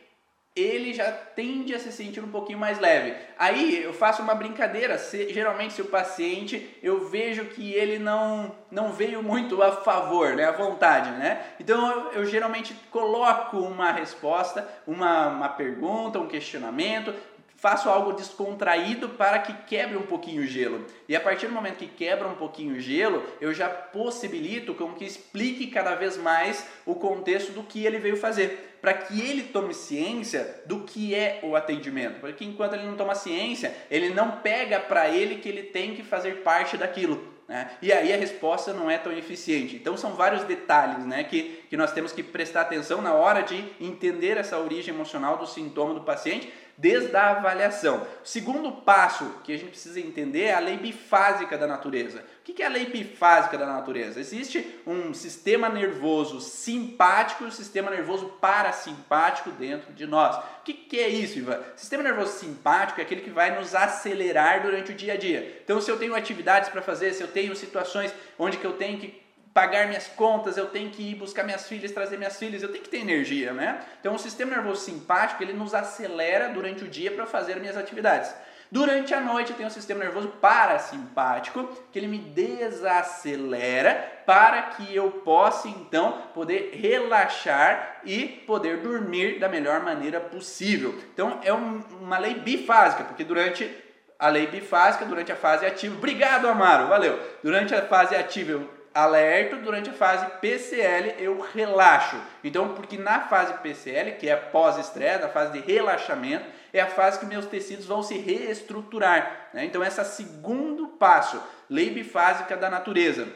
[0.56, 3.16] ele já tende a se sentir um pouquinho mais leve.
[3.38, 8.56] Aí eu faço uma brincadeira, se, geralmente se o paciente eu vejo que ele não
[8.70, 11.44] não veio muito a favor, né, à vontade, né?
[11.60, 17.14] Então eu, eu geralmente coloco uma resposta, uma, uma pergunta, um questionamento,
[17.56, 20.86] faço algo descontraído para que quebre um pouquinho o gelo.
[21.08, 24.94] E a partir do momento que quebra um pouquinho o gelo, eu já possibilito com
[24.94, 29.44] que explique cada vez mais o contexto do que ele veio fazer, para que ele
[29.44, 32.20] tome ciência do que é o atendimento.
[32.20, 36.04] Porque enquanto ele não toma ciência, ele não pega para ele que ele tem que
[36.04, 37.32] fazer parte daquilo.
[37.48, 37.72] Né?
[37.82, 39.78] E aí a resposta não é tão eficiente.
[39.78, 43.64] Então são vários detalhes né, que, que nós temos que prestar atenção na hora de
[43.80, 48.08] entender essa origem emocional do sintoma do paciente desde a avaliação.
[48.24, 52.20] O segundo passo que a gente precisa entender é a lei bifásica da natureza.
[52.20, 54.20] O que é a lei bifásica da natureza?
[54.20, 60.36] Existe um sistema nervoso simpático e um sistema nervoso parasimpático dentro de nós.
[60.36, 61.60] O que é isso, Ivan?
[61.76, 65.62] Sistema nervoso simpático é aquele que vai nos acelerar durante o dia a dia.
[65.64, 69.00] Então, se eu tenho atividades para fazer, se eu tenho situações onde que eu tenho
[69.00, 69.23] que
[69.54, 72.84] pagar minhas contas, eu tenho que ir buscar minhas filhas, trazer minhas filhas, eu tenho
[72.84, 73.82] que ter energia, né?
[74.00, 78.34] Então o sistema nervoso simpático, ele nos acelera durante o dia para fazer minhas atividades.
[78.72, 83.94] Durante a noite eu tenho o sistema nervoso parasimpático, que ele me desacelera
[84.26, 90.98] para que eu possa então poder relaxar e poder dormir da melhor maneira possível.
[91.14, 93.70] Então é um, uma lei bifásica, porque durante
[94.18, 97.20] a lei bifásica, durante a fase ativa, obrigado Amaro, valeu.
[97.44, 102.16] Durante a fase ativa eu alerto, durante a fase PCL eu relaxo.
[102.44, 107.20] Então, porque na fase PCL, que é pós-estresse, a fase de relaxamento, é a fase
[107.20, 109.50] que meus tecidos vão se reestruturar.
[109.54, 109.66] Né?
[109.66, 113.28] Então, esse é o segundo passo, lei bifásica da natureza.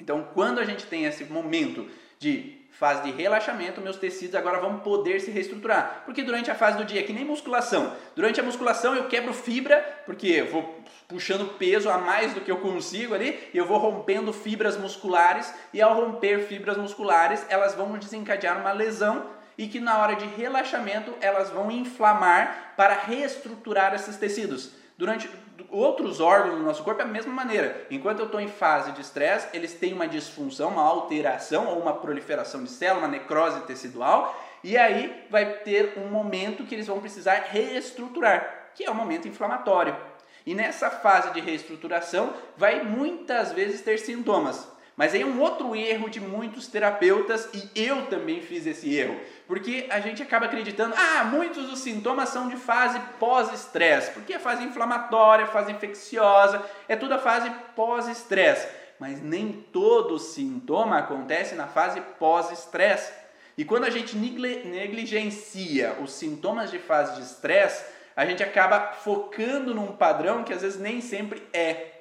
[0.00, 4.80] Então, quando a gente tem esse momento de fase de relaxamento, meus tecidos agora vão
[4.80, 6.02] poder se reestruturar.
[6.04, 9.78] Porque durante a fase do dia, que nem musculação, durante a musculação eu quebro fibra,
[10.04, 13.78] porque eu vou puxando peso a mais do que eu consigo ali, e eu vou
[13.78, 19.80] rompendo fibras musculares, e ao romper fibras musculares, elas vão desencadear uma lesão e que
[19.80, 24.72] na hora de relaxamento elas vão inflamar para reestruturar esses tecidos.
[24.98, 25.28] Durante
[25.70, 27.86] outros órgãos do nosso corpo é a mesma maneira.
[27.90, 31.94] Enquanto eu estou em fase de estresse, eles têm uma disfunção, uma alteração ou uma
[31.94, 37.00] proliferação de célula, uma necrose tecidual, e aí vai ter um momento que eles vão
[37.00, 39.96] precisar reestruturar, que é o momento inflamatório.
[40.44, 44.68] E nessa fase de reestruturação vai muitas vezes ter sintomas.
[44.96, 49.20] Mas aí é um outro erro de muitos terapeutas, e eu também fiz esse erro,
[49.46, 54.38] porque a gente acaba acreditando, ah, muitos dos sintomas são de fase pós-estresse, porque é
[54.38, 58.66] fase inflamatória, fase infecciosa, é tudo a fase pós-estresse.
[58.98, 63.12] Mas nem todo sintoma acontece na fase pós-estresse.
[63.56, 67.84] E quando a gente negligencia os sintomas de fase de estresse,
[68.16, 71.92] a gente acaba focando num padrão que às vezes nem sempre é.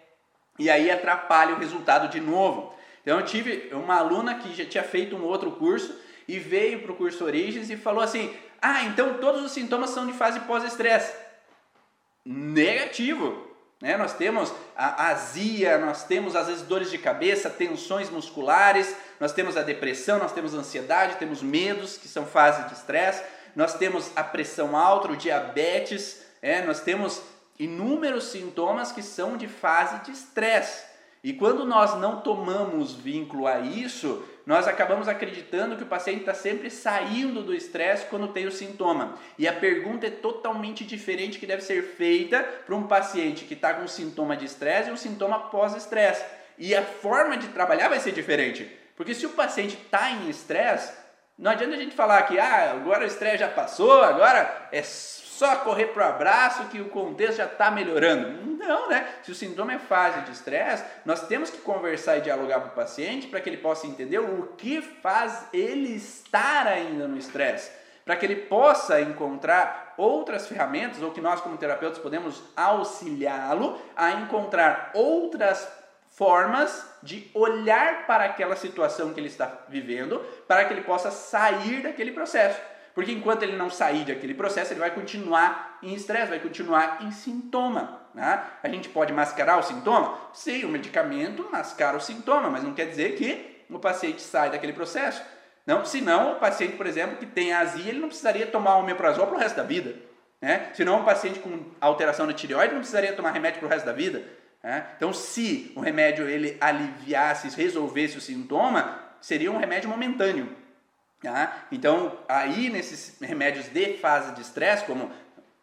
[0.57, 2.73] E aí atrapalha o resultado de novo.
[3.01, 6.91] Então eu tive uma aluna que já tinha feito um outro curso e veio para
[6.91, 11.13] o curso Origens e falou assim: Ah, então todos os sintomas são de fase pós-estresse.
[12.25, 13.45] Negativo.
[13.81, 13.97] Né?
[13.97, 19.57] Nós temos a azia, nós temos às vezes dores de cabeça, tensões musculares, nós temos
[19.57, 23.23] a depressão, nós temos ansiedade, temos medos, que são fase de estresse,
[23.55, 27.21] nós temos a pressão alta, o diabetes, é, nós temos
[27.59, 30.83] inúmeros sintomas que são de fase de estresse.
[31.23, 36.33] E quando nós não tomamos vínculo a isso, nós acabamos acreditando que o paciente está
[36.33, 39.15] sempre saindo do estresse quando tem o sintoma.
[39.39, 43.73] E a pergunta é totalmente diferente que deve ser feita para um paciente que está
[43.73, 46.23] com sintoma de estresse e um sintoma pós-estresse.
[46.59, 48.69] E a forma de trabalhar vai ser diferente.
[48.95, 50.93] Porque se o paciente está em estresse,
[51.37, 54.81] não adianta a gente falar que ah, agora o estresse já passou, agora é
[55.37, 58.55] só correr para o abraço que o contexto já está melhorando.
[58.57, 59.05] Não, né?
[59.21, 62.71] Se o sintoma é fase de estresse, nós temos que conversar e dialogar com o
[62.71, 67.69] paciente para que ele possa entender o que faz ele estar ainda no estresse.
[68.05, 74.11] Para que ele possa encontrar outras ferramentas, ou que nós, como terapeutas, podemos auxiliá-lo a
[74.11, 75.67] encontrar outras
[76.11, 81.83] formas de olhar para aquela situação que ele está vivendo, para que ele possa sair
[81.83, 82.59] daquele processo.
[82.95, 87.11] Porque enquanto ele não sair daquele processo, ele vai continuar em estresse, vai continuar em
[87.11, 88.01] sintoma.
[88.13, 88.41] Né?
[88.63, 90.17] A gente pode mascarar o sintoma?
[90.33, 94.71] Sim, o medicamento mascara o sintoma, mas não quer dizer que o paciente sai daquele
[94.71, 95.21] processo.
[95.67, 99.35] Não, senão o paciente, por exemplo, que tem azia, ele não precisaria tomar omeprazol para
[99.35, 99.95] o resto da vida.
[100.41, 100.69] Né?
[100.73, 103.93] Senão um paciente com alteração da tireoide não precisaria tomar remédio para o resto da
[103.93, 104.23] vida.
[104.63, 104.85] Né?
[104.95, 110.49] Então, se o remédio ele aliviasse, resolvesse o sintoma, seria um remédio momentâneo.
[111.21, 111.65] Tá?
[111.71, 115.11] Então, aí nesses remédios de fase de estresse, como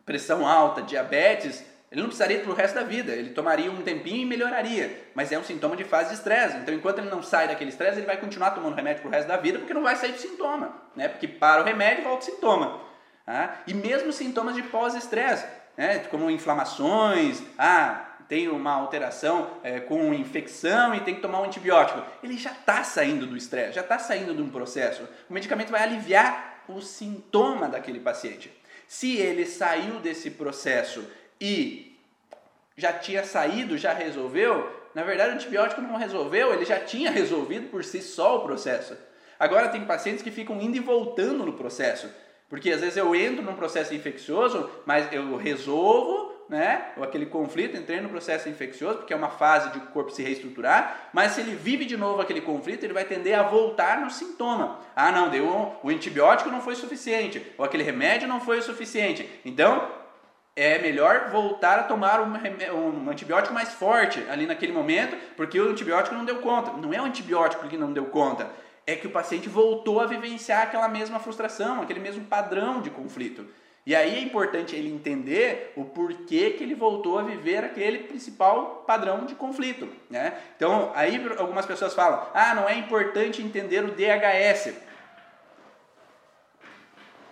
[0.05, 4.23] pressão alta, diabetes, ele não precisaria para o resto da vida, ele tomaria um tempinho
[4.23, 6.57] e melhoraria, mas é um sintoma de fase de estresse.
[6.57, 9.29] Então, enquanto ele não sai daquele estresse, ele vai continuar tomando remédio para o resto
[9.29, 11.09] da vida, porque não vai sair do sintoma, né?
[11.09, 12.81] Porque para o remédio volta o sintoma.
[13.27, 13.59] Tá?
[13.67, 15.99] E mesmo sintomas de pós-estresse, né?
[16.11, 22.03] como inflamações, ah, tem uma alteração é, com infecção e tem que tomar um antibiótico.
[22.23, 25.07] Ele já está saindo do estresse, já está saindo de um processo.
[25.29, 28.51] O medicamento vai aliviar o sintoma daquele paciente.
[28.89, 31.05] Se ele saiu desse processo
[31.39, 32.01] e
[32.75, 37.69] já tinha saído, já resolveu, na verdade o antibiótico não resolveu, ele já tinha resolvido
[37.69, 38.97] por si só o processo.
[39.39, 42.09] Agora tem pacientes que ficam indo e voltando no processo.
[42.49, 47.79] Porque às vezes eu entro num processo infeccioso, mas eu resolvo, né, ou aquele conflito,
[47.79, 51.41] entrei no processo infeccioso, porque é uma fase de o corpo se reestruturar, mas se
[51.41, 54.79] ele vive de novo aquele conflito, ele vai tender a voltar no sintoma.
[54.95, 58.63] Ah, não, deu um, o antibiótico não foi suficiente, ou aquele remédio não foi o
[58.63, 59.27] suficiente.
[59.47, 59.91] Então,
[60.55, 62.35] é melhor voltar a tomar um,
[62.75, 66.73] um, antibiótico mais forte ali naquele momento, porque o antibiótico não deu conta.
[66.73, 68.51] Não é o antibiótico que não deu conta,
[68.87, 73.47] é que o paciente voltou a vivenciar aquela mesma frustração, aquele mesmo padrão de conflito.
[73.85, 78.85] E aí é importante ele entender o porquê que ele voltou a viver aquele principal
[78.87, 79.89] padrão de conflito.
[80.09, 80.39] Né?
[80.57, 84.75] Então, aí algumas pessoas falam: ah, não é importante entender o DHS.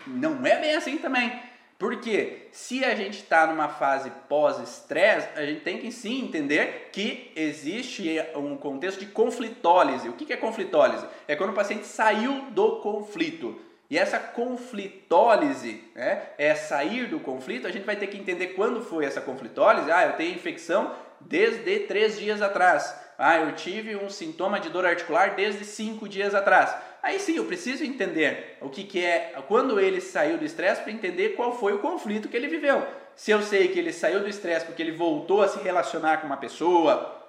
[0.07, 1.41] Não é bem assim também.
[1.79, 7.33] Porque se a gente está numa fase pós-estresse, a gente tem que sim entender que
[7.35, 10.09] existe um contexto de conflitólise.
[10.09, 11.07] O que é conflitólise?
[11.27, 13.59] É quando o paciente saiu do conflito.
[13.91, 18.81] E essa conflitólise, né, é sair do conflito, a gente vai ter que entender quando
[18.81, 19.91] foi essa conflitólise.
[19.91, 22.97] Ah, eu tenho infecção desde três dias atrás.
[23.19, 26.73] Ah, eu tive um sintoma de dor articular desde cinco dias atrás.
[27.03, 30.93] Aí sim, eu preciso entender o que, que é, quando ele saiu do estresse, para
[30.93, 32.87] entender qual foi o conflito que ele viveu.
[33.17, 36.27] Se eu sei que ele saiu do estresse porque ele voltou a se relacionar com
[36.27, 37.20] uma pessoa,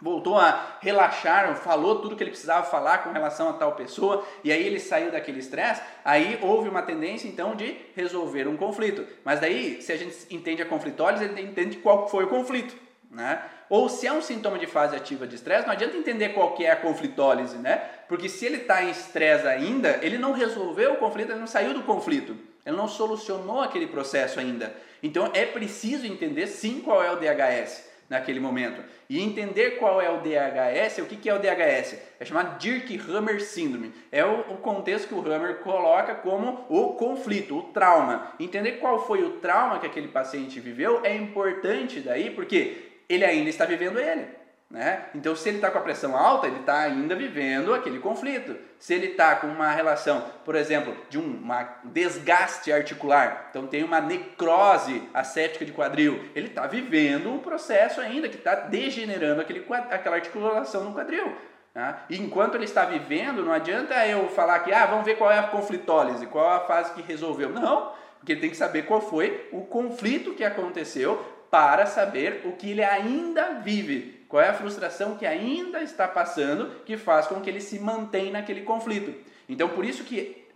[0.00, 4.50] voltou a relaxar, falou tudo que ele precisava falar com relação a tal pessoa, e
[4.50, 9.06] aí ele saiu daquele estresse, aí houve uma tendência então de resolver um conflito.
[9.24, 12.74] Mas daí, se a gente entende a conflitólise, ele entende qual foi o conflito,
[13.10, 13.42] né?
[13.68, 16.64] Ou se é um sintoma de fase ativa de estresse, não adianta entender qual que
[16.64, 17.76] é a conflitólise, né?
[18.08, 21.72] Porque se ele está em estresse ainda, ele não resolveu o conflito, ele não saiu
[21.72, 22.36] do conflito.
[22.66, 24.74] Ele não solucionou aquele processo ainda.
[25.02, 28.82] Então é preciso entender sim qual é o DHS naquele momento.
[29.08, 31.96] E entender qual é o DHS, o que, é o DHS?
[32.18, 33.92] É chamado Dirk-Hammer Syndrome.
[34.10, 38.32] É o, o, contexto que o Hammer coloca como o conflito, o trauma.
[38.40, 43.48] Entender qual foi o trauma que aquele paciente viveu é importante daí, porque ele ainda
[43.48, 44.39] está vivendo ele.
[44.70, 45.06] Né?
[45.16, 48.56] Então, se ele está com a pressão alta, ele está ainda vivendo aquele conflito.
[48.78, 51.42] Se ele está com uma relação, por exemplo, de um
[51.84, 58.28] desgaste articular, então tem uma necrose acética de quadril, ele está vivendo um processo ainda
[58.28, 61.36] que está degenerando aquele, aquela articulação no quadril.
[61.74, 62.04] Tá?
[62.08, 65.38] E enquanto ele está vivendo, não adianta eu falar que ah, vamos ver qual é
[65.38, 67.50] a conflitólise, qual é a fase que resolveu.
[67.50, 71.16] Não, porque ele tem que saber qual foi o conflito que aconteceu
[71.50, 76.70] para saber o que ele ainda vive, qual é a frustração que ainda está passando
[76.86, 79.12] que faz com que ele se mantenha naquele conflito.
[79.48, 80.46] Então, por isso que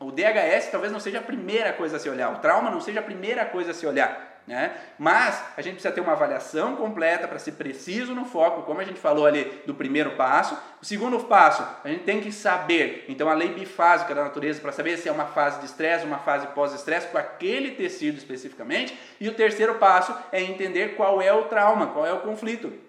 [0.00, 3.00] o DHS talvez não seja a primeira coisa a se olhar, o trauma não seja
[3.00, 4.32] a primeira coisa a se olhar.
[4.46, 4.76] Né?
[4.98, 8.84] Mas a gente precisa ter uma avaliação completa para ser preciso no foco, como a
[8.84, 10.56] gente falou ali do primeiro passo.
[10.82, 14.70] O segundo passo, a gente tem que saber, então, a lei bifásica da natureza para
[14.70, 18.96] saber se é uma fase de estresse, uma fase pós-estresse com aquele tecido especificamente.
[19.18, 22.83] E o terceiro passo é entender qual é o trauma, qual é o conflito.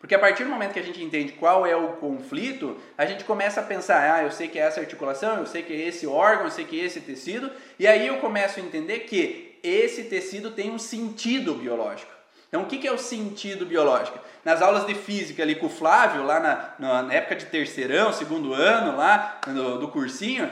[0.00, 3.22] Porque a partir do momento que a gente entende qual é o conflito, a gente
[3.22, 6.06] começa a pensar, ah, eu sei que é essa articulação, eu sei que é esse
[6.06, 10.04] órgão, eu sei que é esse tecido, e aí eu começo a entender que esse
[10.04, 12.10] tecido tem um sentido biológico.
[12.48, 14.18] Então, o que é o sentido biológico?
[14.42, 18.54] Nas aulas de física ali com o Flávio, lá na, na época de terceirão, segundo
[18.54, 20.50] ano, lá do, do cursinho,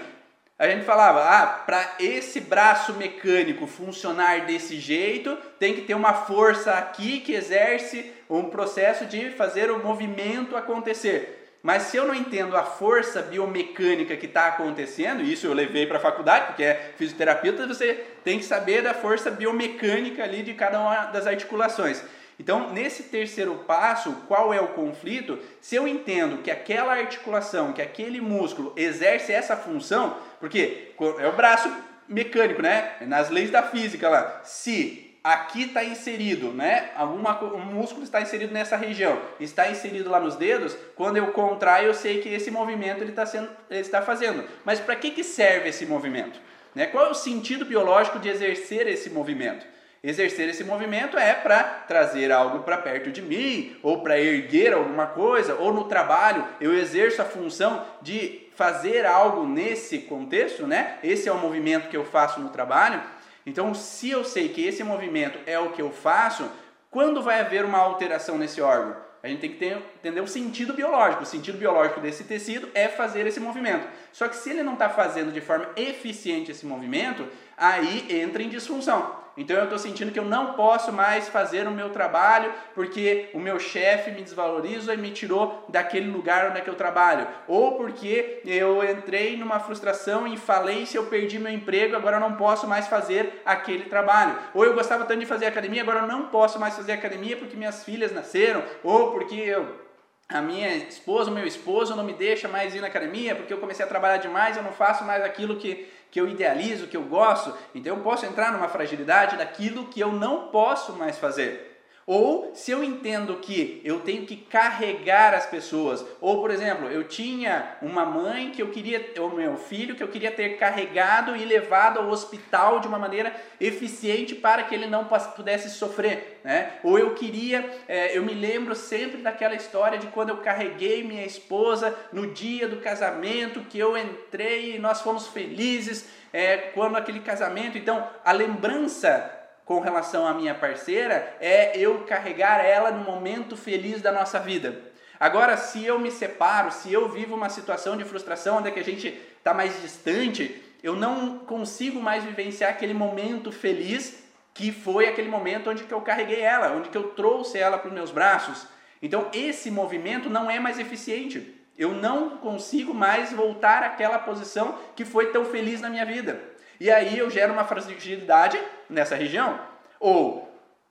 [0.59, 6.13] a gente falava, ah, para esse braço mecânico funcionar desse jeito, tem que ter uma
[6.13, 11.39] força aqui que exerce um processo de fazer o movimento acontecer.
[11.63, 15.99] Mas se eu não entendo a força biomecânica que está acontecendo, isso eu levei para
[15.99, 17.95] a faculdade, porque é fisioterapeuta, você
[18.25, 22.03] tem que saber da força biomecânica ali de cada uma das articulações.
[22.39, 25.39] Então, nesse terceiro passo, qual é o conflito?
[25.61, 31.33] Se eu entendo que aquela articulação, que aquele músculo exerce essa função, porque é o
[31.33, 31.71] braço
[32.09, 32.93] mecânico, né?
[33.03, 34.41] Nas leis da física lá.
[34.45, 36.91] Se aqui está inserido, né?
[36.95, 40.77] Alguma, um músculo está inserido nessa região, está inserido lá nos dedos.
[40.95, 44.45] Quando eu contraio, eu sei que esse movimento ele está sendo, ele está fazendo.
[44.65, 46.41] Mas para que, que serve esse movimento?
[46.73, 46.87] Né?
[46.87, 49.67] Qual é o sentido biológico de exercer esse movimento?
[50.03, 55.07] Exercer esse movimento é para trazer algo para perto de mim, ou para erguer alguma
[55.07, 60.99] coisa, ou no trabalho eu exerço a função de fazer algo nesse contexto, né?
[61.03, 63.03] Esse é o movimento que eu faço no trabalho.
[63.47, 66.51] Então, se eu sei que esse movimento é o que eu faço,
[66.91, 68.97] quando vai haver uma alteração nesse órgão?
[69.23, 71.23] A gente tem que ter, entender o sentido biológico.
[71.23, 73.87] O sentido biológico desse tecido é fazer esse movimento.
[74.13, 77.27] Só que se ele não está fazendo de forma eficiente esse movimento,
[77.57, 79.29] aí entra em disfunção.
[79.39, 83.39] Então eu estou sentindo que eu não posso mais fazer o meu trabalho porque o
[83.39, 87.25] meu chefe me desvaloriza e me tirou daquele lugar onde é que eu trabalho.
[87.47, 92.21] Ou porque eu entrei numa frustração e falei se eu perdi meu emprego, agora eu
[92.21, 94.37] não posso mais fazer aquele trabalho.
[94.53, 97.57] Ou eu gostava tanto de fazer academia, agora eu não posso mais fazer academia porque
[97.57, 98.65] minhas filhas nasceram.
[98.83, 99.87] Ou porque eu
[100.29, 103.59] a minha esposa, o meu esposo não me deixa mais ir na academia porque eu
[103.59, 107.05] comecei a trabalhar demais, eu não faço mais aquilo que, que eu idealizo, que eu
[107.05, 107.57] gosto.
[107.75, 111.68] Então eu posso entrar numa fragilidade daquilo que eu não posso mais fazer.
[112.09, 117.05] Ou se eu entendo que eu tenho que carregar as pessoas, ou por exemplo, eu
[117.05, 121.45] tinha uma mãe que eu queria, o meu filho que eu queria ter carregado e
[121.45, 126.79] levado ao hospital de uma maneira eficiente para que ele não pudesse sofrer, né?
[126.83, 131.27] Ou eu queria, é, eu me lembro sempre daquela história de quando eu carreguei minha
[131.27, 137.21] esposa no dia do casamento, que eu entrei e nós fomos felizes é, quando aquele
[137.21, 137.77] casamento.
[137.77, 139.38] Então, a lembrança
[139.69, 144.81] com relação à minha parceira é eu carregar ela no momento feliz da nossa vida.
[145.21, 148.81] Agora, se eu me separo, se eu vivo uma situação de frustração onde é que
[148.81, 155.07] a gente está mais distante, eu não consigo mais vivenciar aquele momento feliz que foi
[155.07, 158.11] aquele momento onde que eu carreguei ela, onde que eu trouxe ela para os meus
[158.11, 158.67] braços.
[159.03, 161.55] Então, esse movimento não é mais eficiente.
[161.77, 166.57] Eu não consigo mais voltar àquela posição que foi tão feliz na minha vida.
[166.81, 168.59] E aí eu gero uma fragilidade
[168.89, 169.59] nessa região.
[169.99, 170.49] Ou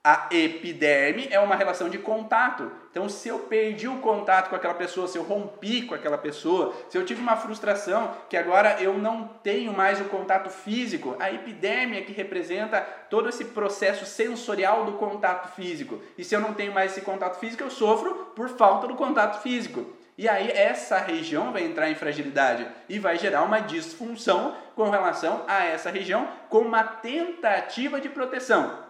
[0.10, 2.72] A epiderme é uma relação de contato.
[2.90, 6.74] Então, se eu perdi o contato com aquela pessoa, se eu rompi com aquela pessoa,
[6.88, 11.30] se eu tive uma frustração que agora eu não tenho mais o contato físico, a
[11.30, 12.80] epiderme é que representa
[13.10, 16.02] todo esse processo sensorial do contato físico.
[16.18, 19.42] E se eu não tenho mais esse contato físico, eu sofro por falta do contato
[19.42, 19.97] físico.
[20.18, 25.46] E aí essa região vai entrar em fragilidade e vai gerar uma disfunção com relação
[25.48, 28.84] a essa região com uma tentativa de proteção.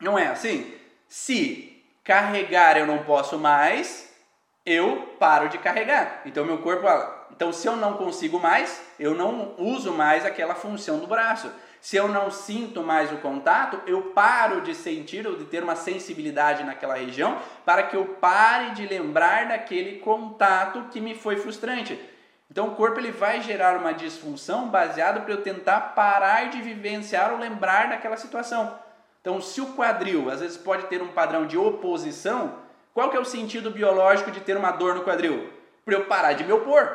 [0.00, 0.74] Não é assim?
[1.06, 4.10] Se carregar eu não posso mais,
[4.64, 6.22] eu paro de carregar.
[6.24, 6.86] Então meu corpo,
[7.30, 11.52] então se eu não consigo mais, eu não uso mais aquela função do braço.
[11.80, 15.74] Se eu não sinto mais o contato, eu paro de sentir ou de ter uma
[15.74, 21.98] sensibilidade naquela região para que eu pare de lembrar daquele contato que me foi frustrante.
[22.50, 27.32] Então o corpo ele vai gerar uma disfunção baseado para eu tentar parar de vivenciar
[27.32, 28.78] ou lembrar daquela situação.
[29.20, 32.54] Então, se o quadril às vezes pode ter um padrão de oposição,
[32.94, 35.50] qual que é o sentido biológico de ter uma dor no quadril?
[35.84, 36.90] Para eu parar de me opor.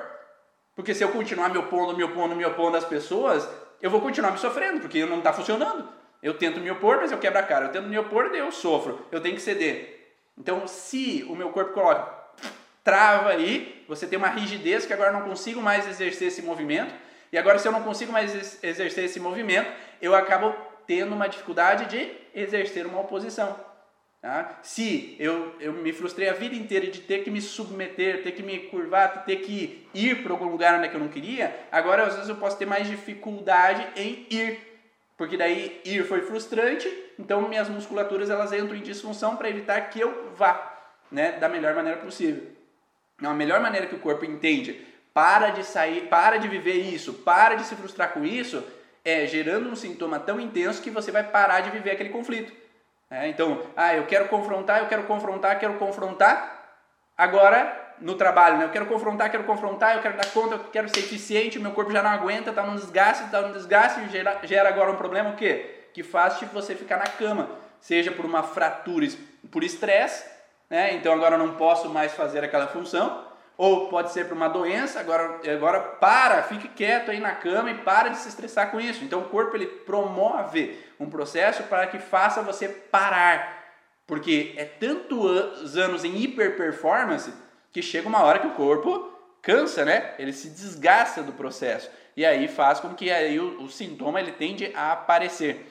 [0.75, 3.47] Porque se eu continuar me opondo, me opondo, me opondo às pessoas,
[3.85, 5.87] eu vou continuar me sofrendo, porque não está funcionando.
[6.19, 7.65] Eu tento me opor, mas eu quebro a cara.
[7.65, 9.05] Eu tento me opor, eu sofro.
[9.11, 10.17] Eu tenho que ceder.
[10.35, 12.11] Então, se o meu corpo coloca,
[12.83, 16.95] trava aí, você tem uma rigidez que agora não consigo mais exercer esse movimento.
[17.31, 19.71] E agora, se eu não consigo mais exercer esse movimento,
[20.01, 20.55] eu acabo
[20.87, 23.55] tendo uma dificuldade de exercer uma oposição.
[24.25, 24.57] Tá?
[24.63, 28.41] Se eu, eu me frustrei a vida inteira de ter que me submeter, ter que
[28.41, 32.29] me curvar, ter que ir para algum lugar onde eu não queria, agora às vezes
[32.29, 34.59] eu posso ter mais dificuldade em ir.
[35.15, 39.99] Porque daí ir foi frustrante, então minhas musculaturas elas entram em disfunção para evitar que
[39.99, 40.75] eu vá
[41.11, 42.47] né, da melhor maneira possível.
[43.19, 47.13] Então, a melhor maneira que o corpo entende para de sair, para de viver isso,
[47.13, 48.63] para de se frustrar com isso,
[49.03, 52.64] é gerando um sintoma tão intenso que você vai parar de viver aquele conflito.
[53.09, 56.79] É, então, ah, eu quero confrontar, eu quero confrontar, quero confrontar.
[57.17, 58.65] Agora, no trabalho, né?
[58.65, 61.91] eu quero confrontar, quero confrontar, eu quero dar conta, eu quero ser eficiente, meu corpo
[61.91, 65.35] já não aguenta, está num desgaste, está num desgaste, gera, gera agora um problema o
[65.35, 65.87] quê?
[65.93, 67.49] Que faz tipo, você ficar na cama,
[67.79, 69.07] seja por uma fratura,
[69.49, 70.25] por estresse,
[70.69, 70.93] né?
[70.93, 73.24] então agora eu não posso mais fazer aquela função,
[73.57, 77.75] ou pode ser por uma doença, agora, agora para, fique quieto aí na cama e
[77.75, 79.03] para de se estressar com isso.
[79.03, 83.63] Então o corpo ele promove um processo para que faça você parar.
[84.05, 87.33] Porque é tantos anos em hiperperformance
[87.71, 90.13] que chega uma hora que o corpo cansa, né?
[90.19, 91.89] Ele se desgasta do processo.
[92.15, 95.65] E aí faz com que aí o, o sintoma ele tende a aparecer.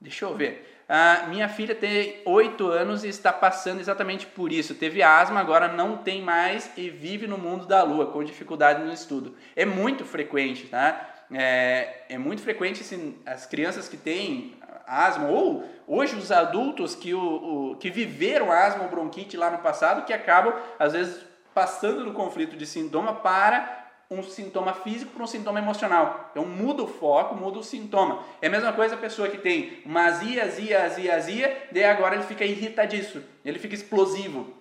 [0.00, 0.73] Deixa eu ver.
[0.88, 4.74] A minha filha tem 8 anos e está passando exatamente por isso.
[4.74, 8.92] Teve asma, agora não tem mais e vive no mundo da lua, com dificuldade no
[8.92, 9.34] estudo.
[9.56, 11.10] É muito frequente, tá?
[11.32, 14.54] É, é muito frequente assim, as crianças que têm
[14.86, 19.58] asma, ou hoje os adultos que, o, o, que viveram asma ou bronquite lá no
[19.58, 21.24] passado, que acabam, às vezes,
[21.54, 26.28] passando do conflito de sintoma para um sintoma físico para um sintoma emocional.
[26.30, 28.22] Então muda o foco, muda o sintoma.
[28.40, 32.14] É a mesma coisa a pessoa que tem uma azia, azia, azia, azia, daí agora
[32.14, 34.52] ele fica irritadiço, ele fica explosivo.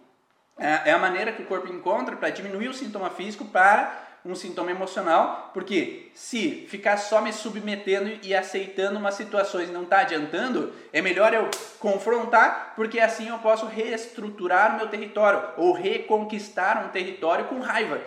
[0.58, 4.36] É, é a maneira que o corpo encontra para diminuir o sintoma físico para um
[4.36, 10.74] sintoma emocional, porque se ficar só me submetendo e aceitando umas situações não está adiantando,
[10.94, 16.90] é melhor eu confrontar, porque assim eu posso reestruturar o meu território ou reconquistar um
[16.90, 18.00] território com raiva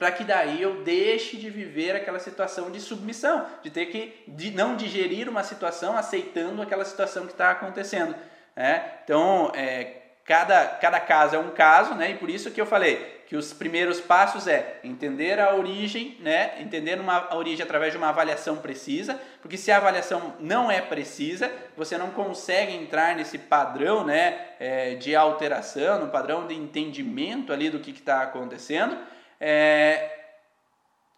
[0.00, 4.50] para que daí eu deixe de viver aquela situação de submissão, de ter que de
[4.50, 8.14] não digerir uma situação aceitando aquela situação que está acontecendo.
[8.56, 8.82] Né?
[9.04, 12.12] Então, é, cada, cada caso é um caso, né?
[12.12, 16.54] e por isso que eu falei que os primeiros passos é entender a origem, né?
[16.58, 20.80] entender uma, a origem através de uma avaliação precisa, porque se a avaliação não é
[20.80, 24.46] precisa, você não consegue entrar nesse padrão né?
[24.58, 28.96] É, de alteração, no padrão de entendimento ali do que está acontecendo.
[29.40, 30.10] É,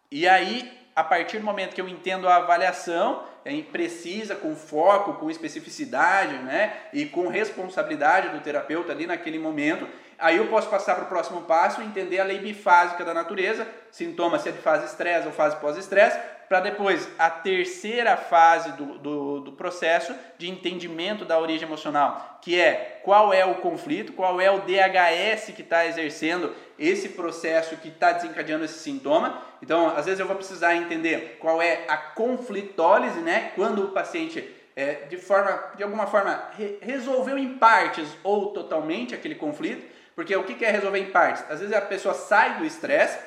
[0.09, 5.15] e aí, a partir do momento que eu entendo a avaliação, é precisa, com foco,
[5.15, 6.73] com especificidade, né?
[6.93, 11.41] E com responsabilidade do terapeuta ali naquele momento, aí eu posso passar para o próximo
[11.41, 15.57] passo entender a lei bifásica da natureza, sintomas se é de fase estresse ou fase
[15.57, 16.17] pós-estresse,
[16.47, 22.59] para depois a terceira fase do, do, do, processo de entendimento da origem emocional, que
[22.59, 27.87] é qual é o conflito, qual é o DHS que está exercendo esse processo que
[27.87, 29.41] está desencadeando esse sintoma.
[29.61, 33.51] Então, às vezes eu vou precisar entender qual é a conflitólise, né?
[33.55, 39.13] Quando o paciente é, de forma, de alguma forma, re resolveu em partes ou totalmente
[39.13, 39.85] aquele conflito,
[40.15, 41.43] porque o que é resolver em partes?
[41.49, 43.19] Às vezes a pessoa sai do estresse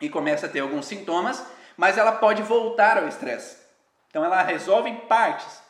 [0.00, 1.44] e começa a ter alguns sintomas
[1.76, 3.58] mas ela pode voltar ao estresse.
[4.08, 5.62] Então ela resolve em partes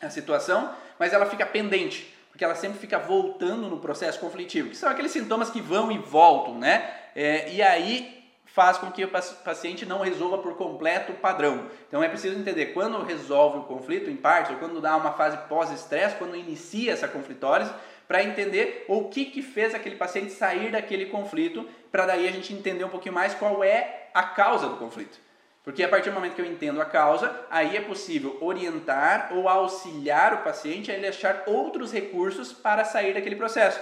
[0.00, 2.12] a situação, mas ela fica pendente.
[2.30, 5.98] porque ela sempre fica voltando no processo conflitivo, que são aqueles sintomas que vão e
[5.98, 6.90] voltam, né?
[7.14, 11.68] É, e aí faz com que o paciente não resolva por completo o padrão.
[11.88, 15.36] Então é preciso entender quando resolve o conflito em parte, ou quando dá uma fase
[15.48, 17.72] pós-estresse, quando inicia essa conflitólise,
[18.06, 22.52] para entender o que, que fez aquele paciente sair daquele conflito, para daí a gente
[22.52, 25.18] entender um pouquinho mais qual é a causa do conflito.
[25.64, 29.48] Porque a partir do momento que eu entendo a causa, aí é possível orientar ou
[29.48, 33.80] auxiliar o paciente a ele achar outros recursos para sair daquele processo.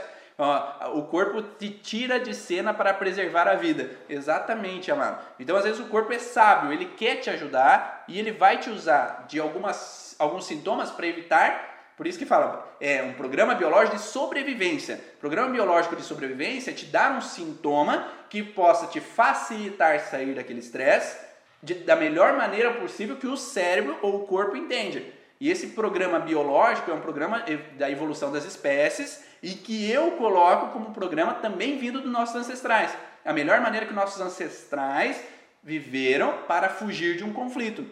[0.95, 3.91] O corpo te tira de cena para preservar a vida.
[4.09, 5.23] Exatamente, amado.
[5.39, 8.69] Então, às vezes, o corpo é sábio, ele quer te ajudar e ele vai te
[8.71, 11.93] usar de algumas, alguns sintomas para evitar.
[11.97, 14.99] Por isso que fala, é um programa biológico de sobrevivência.
[15.19, 20.61] Programa biológico de sobrevivência é te dar um sintoma que possa te facilitar sair daquele
[20.61, 21.30] estresse
[21.63, 25.13] da melhor maneira possível que o cérebro ou o corpo entende.
[25.41, 27.45] E esse programa biológico é um programa
[27.79, 32.95] da evolução das espécies e que eu coloco como programa também vindo dos nossos ancestrais.
[33.25, 35.23] A melhor maneira que nossos ancestrais
[35.63, 37.87] viveram para fugir de um conflito.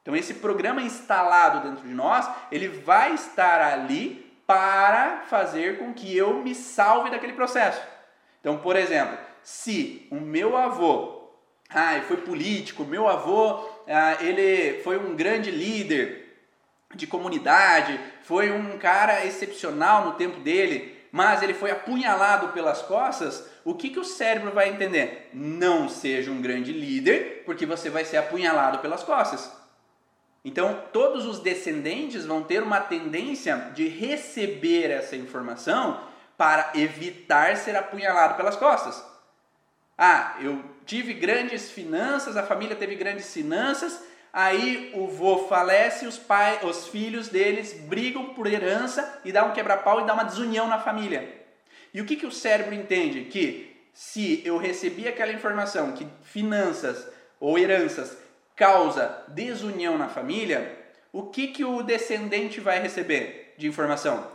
[0.00, 6.16] Então esse programa instalado dentro de nós, ele vai estar ali para fazer com que
[6.16, 7.80] eu me salve daquele processo.
[8.40, 11.21] Então, por exemplo, se o meu avô,
[11.74, 16.22] ah, foi político, meu avô, ah, ele foi um grande líder,
[16.94, 23.46] de comunidade, foi um cara excepcional no tempo dele, mas ele foi apunhalado pelas costas,
[23.64, 25.30] o que, que o cérebro vai entender?
[25.32, 29.52] Não seja um grande líder, porque você vai ser apunhalado pelas costas.
[30.44, 36.00] Então, todos os descendentes vão ter uma tendência de receber essa informação
[36.36, 39.04] para evitar ser apunhalado pelas costas.
[39.96, 44.00] Ah, eu tive grandes finanças, a família teve grandes finanças,
[44.32, 46.18] Aí o vô falece, os
[46.62, 50.78] os filhos deles brigam por herança e dá um quebra-pau e dá uma desunião na
[50.78, 51.42] família.
[51.92, 53.26] E o que, que o cérebro entende?
[53.26, 57.06] Que se eu recebi aquela informação que finanças
[57.38, 58.16] ou heranças
[58.56, 60.78] causa desunião na família,
[61.12, 64.30] o que, que o descendente vai receber de informação?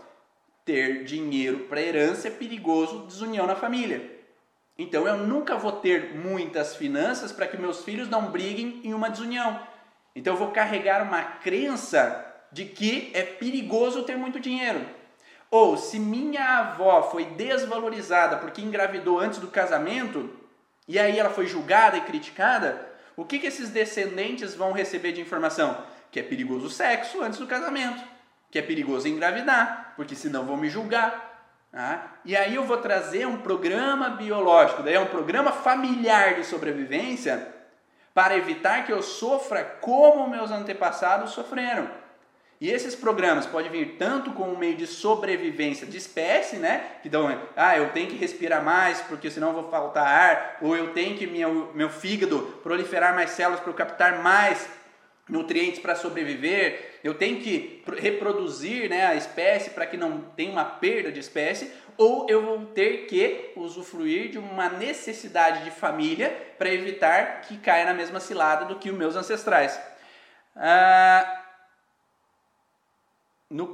[0.63, 4.16] Ter dinheiro para herança é perigoso, desunião na família.
[4.78, 9.09] Então eu nunca vou ter muitas finanças para que meus filhos não briguem em uma
[9.09, 9.59] desunião.
[10.15, 14.86] Então eu vou carregar uma crença de que é perigoso ter muito dinheiro.
[15.49, 20.30] Ou se minha avó foi desvalorizada porque engravidou antes do casamento
[20.88, 25.19] e aí ela foi julgada e criticada, o que, que esses descendentes vão receber de
[25.19, 25.84] informação?
[26.11, 28.01] Que é perigoso o sexo antes do casamento,
[28.49, 31.26] que é perigoso engravidar, porque senão vão me julgar.
[31.78, 32.13] Tá?
[32.25, 37.49] E aí eu vou trazer um programa biológico, daí é um programa familiar de sobrevivência
[38.15, 41.88] para evitar que eu sofra como meus antepassados sofreram.
[42.59, 46.84] E esses programas podem vir tanto com um meio de sobrevivência de espécie, né?
[47.03, 50.93] Que dão, ah, eu tenho que respirar mais porque senão vou faltar ar, ou eu
[50.93, 54.67] tenho que meu, meu fígado proliferar mais células para eu captar mais
[55.30, 60.65] nutrientes para sobreviver, eu tenho que reproduzir né, a espécie para que não tenha uma
[60.65, 66.69] perda de espécie, ou eu vou ter que usufruir de uma necessidade de família para
[66.69, 69.80] evitar que caia na mesma cilada do que os meus ancestrais.
[70.55, 71.43] Ah,
[73.49, 73.73] no,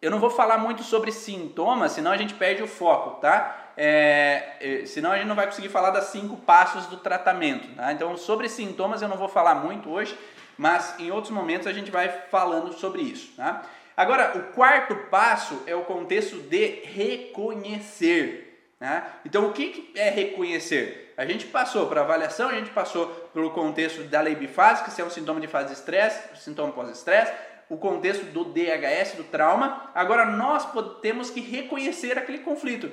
[0.00, 3.70] eu não vou falar muito sobre sintomas, senão a gente perde o foco, tá?
[3.76, 7.74] É, é, senão a gente não vai conseguir falar das cinco passos do tratamento.
[7.74, 7.92] Tá?
[7.92, 10.18] Então, sobre sintomas eu não vou falar muito hoje,
[10.56, 13.32] mas em outros momentos a gente vai falando sobre isso.
[13.36, 13.62] Tá?
[13.96, 18.72] Agora, o quarto passo é o contexto de reconhecer.
[18.80, 19.04] Né?
[19.24, 21.12] Então, o que é reconhecer?
[21.16, 25.04] A gente passou para avaliação, a gente passou pelo contexto da lei bifásica, se é
[25.04, 27.32] um sintoma de fase de estresse, sintoma pós-estresse,
[27.68, 29.90] o contexto do DHS, do trauma.
[29.94, 30.66] Agora, nós
[31.00, 32.90] temos que reconhecer aquele conflito.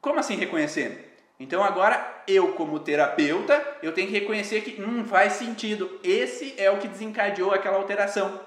[0.00, 1.13] Como assim reconhecer?
[1.38, 6.00] Então agora eu como terapeuta, eu tenho que reconhecer que hum, faz sentido.
[6.02, 8.40] Esse é o que desencadeou aquela alteração.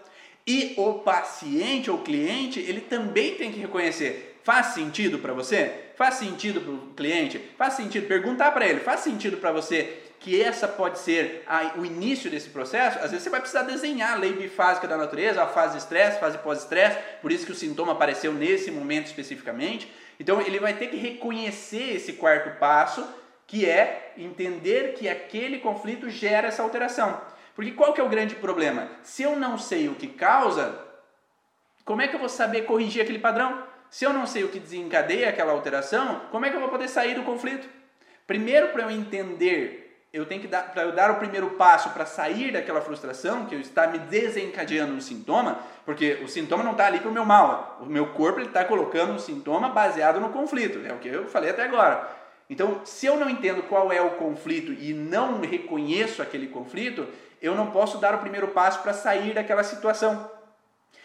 [0.45, 4.39] E o paciente ou cliente, ele também tem que reconhecer.
[4.43, 5.87] Faz sentido para você?
[5.97, 7.37] Faz sentido para o cliente?
[7.57, 8.07] Faz sentido?
[8.07, 12.49] Perguntar para ele, faz sentido para você que essa pode ser a, o início desse
[12.49, 12.97] processo?
[12.99, 16.37] Às vezes você vai precisar desenhar a lei bifásica da natureza, a fase estresse, fase
[16.37, 19.91] pós-estresse, por isso que o sintoma apareceu nesse momento especificamente.
[20.19, 23.07] Então ele vai ter que reconhecer esse quarto passo,
[23.45, 27.21] que é entender que aquele conflito gera essa alteração.
[27.55, 28.89] Porque qual que é o grande problema?
[29.03, 30.79] Se eu não sei o que causa,
[31.85, 33.63] como é que eu vou saber corrigir aquele padrão?
[33.89, 36.89] Se eu não sei o que desencadeia aquela alteração, como é que eu vou poder
[36.89, 37.67] sair do conflito?
[38.27, 42.05] Primeiro, para eu entender eu tenho que dar para eu dar o primeiro passo para
[42.05, 46.99] sair daquela frustração que está me desencadeando um sintoma, porque o sintoma não está ali
[46.99, 50.93] para o meu mal, o meu corpo está colocando um sintoma baseado no conflito, é
[50.93, 52.09] o que eu falei até agora.
[52.49, 57.05] Então, se eu não entendo qual é o conflito e não reconheço aquele conflito,
[57.41, 60.31] eu não posso dar o primeiro passo para sair daquela situação.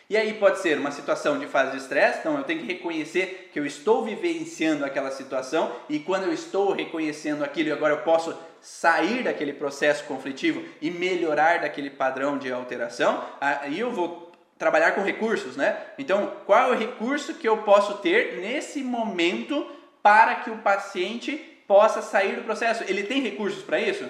[0.08, 3.50] E aí pode ser uma situação de fase de estresse, então eu tenho que reconhecer
[3.52, 8.36] que eu estou vivenciando aquela situação e quando eu estou reconhecendo aquilo, agora eu posso
[8.62, 15.02] sair daquele processo conflitivo e melhorar daquele padrão de alteração, aí eu vou trabalhar com
[15.02, 15.76] recursos, né?
[15.98, 19.68] Então, qual é o recurso que eu posso ter nesse momento
[20.00, 21.36] para que o paciente
[21.66, 22.84] possa sair do processo?
[22.86, 24.08] Ele tem recursos para isso?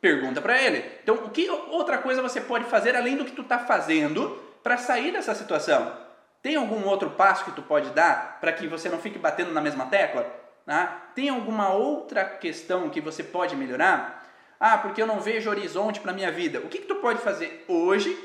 [0.00, 0.82] Pergunta para ele.
[1.02, 4.78] Então, o que outra coisa você pode fazer além do que tu está fazendo para
[4.78, 5.94] sair dessa situação?
[6.40, 9.60] Tem algum outro passo que tu pode dar para que você não fique batendo na
[9.60, 10.43] mesma tecla?
[10.66, 14.24] Ah, tem alguma outra questão que você pode melhorar?
[14.58, 16.60] Ah, porque eu não vejo horizonte para minha vida.
[16.60, 18.16] O que, que tu pode fazer hoje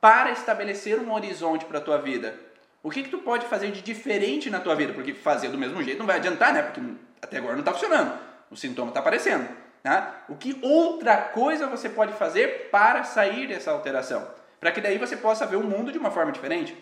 [0.00, 2.34] para estabelecer um horizonte para a tua vida?
[2.82, 4.92] O que, que tu pode fazer de diferente na tua vida?
[4.92, 6.62] Porque fazer do mesmo jeito não vai adiantar, né?
[6.62, 6.80] Porque
[7.22, 8.18] até agora não está funcionando.
[8.50, 9.48] O sintoma está aparecendo.
[9.82, 10.24] Tá?
[10.28, 14.26] O que outra coisa você pode fazer para sair dessa alteração?
[14.58, 16.76] Para que daí você possa ver o mundo de uma forma diferente.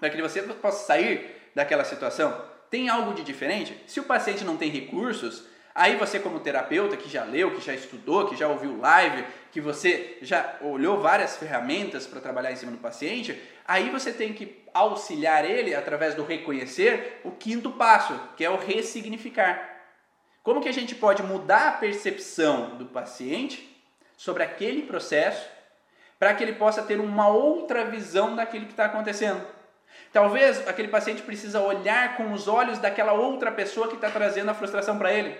[0.00, 2.51] Para que você possa sair daquela situação.
[2.72, 3.78] Tem algo de diferente?
[3.86, 5.44] Se o paciente não tem recursos,
[5.74, 9.60] aí você como terapeuta que já leu, que já estudou, que já ouviu live, que
[9.60, 14.64] você já olhou várias ferramentas para trabalhar em cima do paciente, aí você tem que
[14.72, 19.68] auxiliar ele através do reconhecer o quinto passo, que é o ressignificar.
[20.42, 23.84] Como que a gente pode mudar a percepção do paciente
[24.16, 25.46] sobre aquele processo
[26.18, 29.46] para que ele possa ter uma outra visão daquilo que está acontecendo?
[30.12, 34.54] Talvez aquele paciente precisa olhar com os olhos daquela outra pessoa que está trazendo a
[34.54, 35.34] frustração para ele.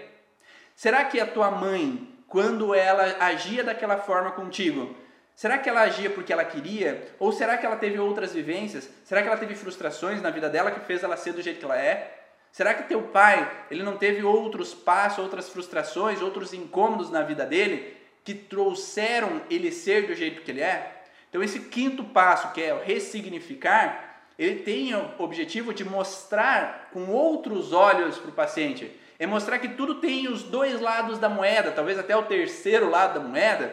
[0.75, 4.97] Será que a tua mãe, quando ela agia daquela forma contigo,
[5.37, 7.07] será que ela agia porque ela queria?
[7.19, 8.89] Ou será que ela teve outras vivências?
[9.05, 11.65] Será que ela teve frustrações na vida dela que fez ela ser do jeito que
[11.67, 12.21] ela é?
[12.51, 17.45] Será que teu pai, ele não teve outros passos, outras frustrações, outros incômodos na vida
[17.45, 21.03] dele que trouxeram ele ser do jeito que ele é?
[21.29, 27.11] Então esse quinto passo, que é o ressignificar, ele tem o objetivo de mostrar com
[27.11, 28.91] outros olhos para o paciente.
[29.19, 33.21] É mostrar que tudo tem os dois lados da moeda, talvez até o terceiro lado
[33.21, 33.73] da moeda.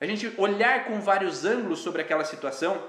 [0.00, 2.82] A gente olhar com vários ângulos sobre aquela situação.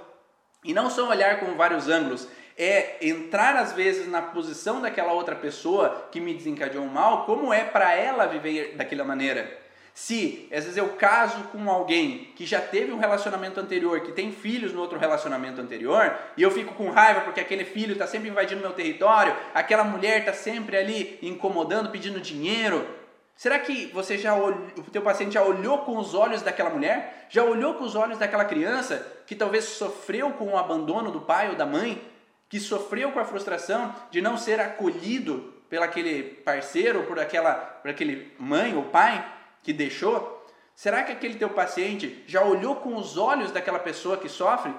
[0.64, 5.36] E não só olhar com vários ângulos, é entrar às vezes na posição daquela outra
[5.36, 9.61] pessoa que me desencadeou mal, como é para ela viver daquela maneira.
[9.94, 14.32] Se, às vezes, eu caso com alguém que já teve um relacionamento anterior, que tem
[14.32, 18.30] filhos no outro relacionamento anterior, e eu fico com raiva porque aquele filho está sempre
[18.30, 22.88] invadindo meu território, aquela mulher está sempre ali incomodando, pedindo dinheiro.
[23.36, 27.28] Será que você já olhou, o teu paciente já olhou com os olhos daquela mulher?
[27.30, 31.50] Já olhou com os olhos daquela criança que talvez sofreu com o abandono do pai
[31.50, 32.02] ou da mãe?
[32.48, 37.54] Que sofreu com a frustração de não ser acolhido pelo aquele parceiro ou por aquela,
[37.54, 39.41] por aquele mãe ou pai?
[39.64, 40.46] Que deixou,
[40.76, 44.74] será que aquele teu paciente já olhou com os olhos daquela pessoa que sofre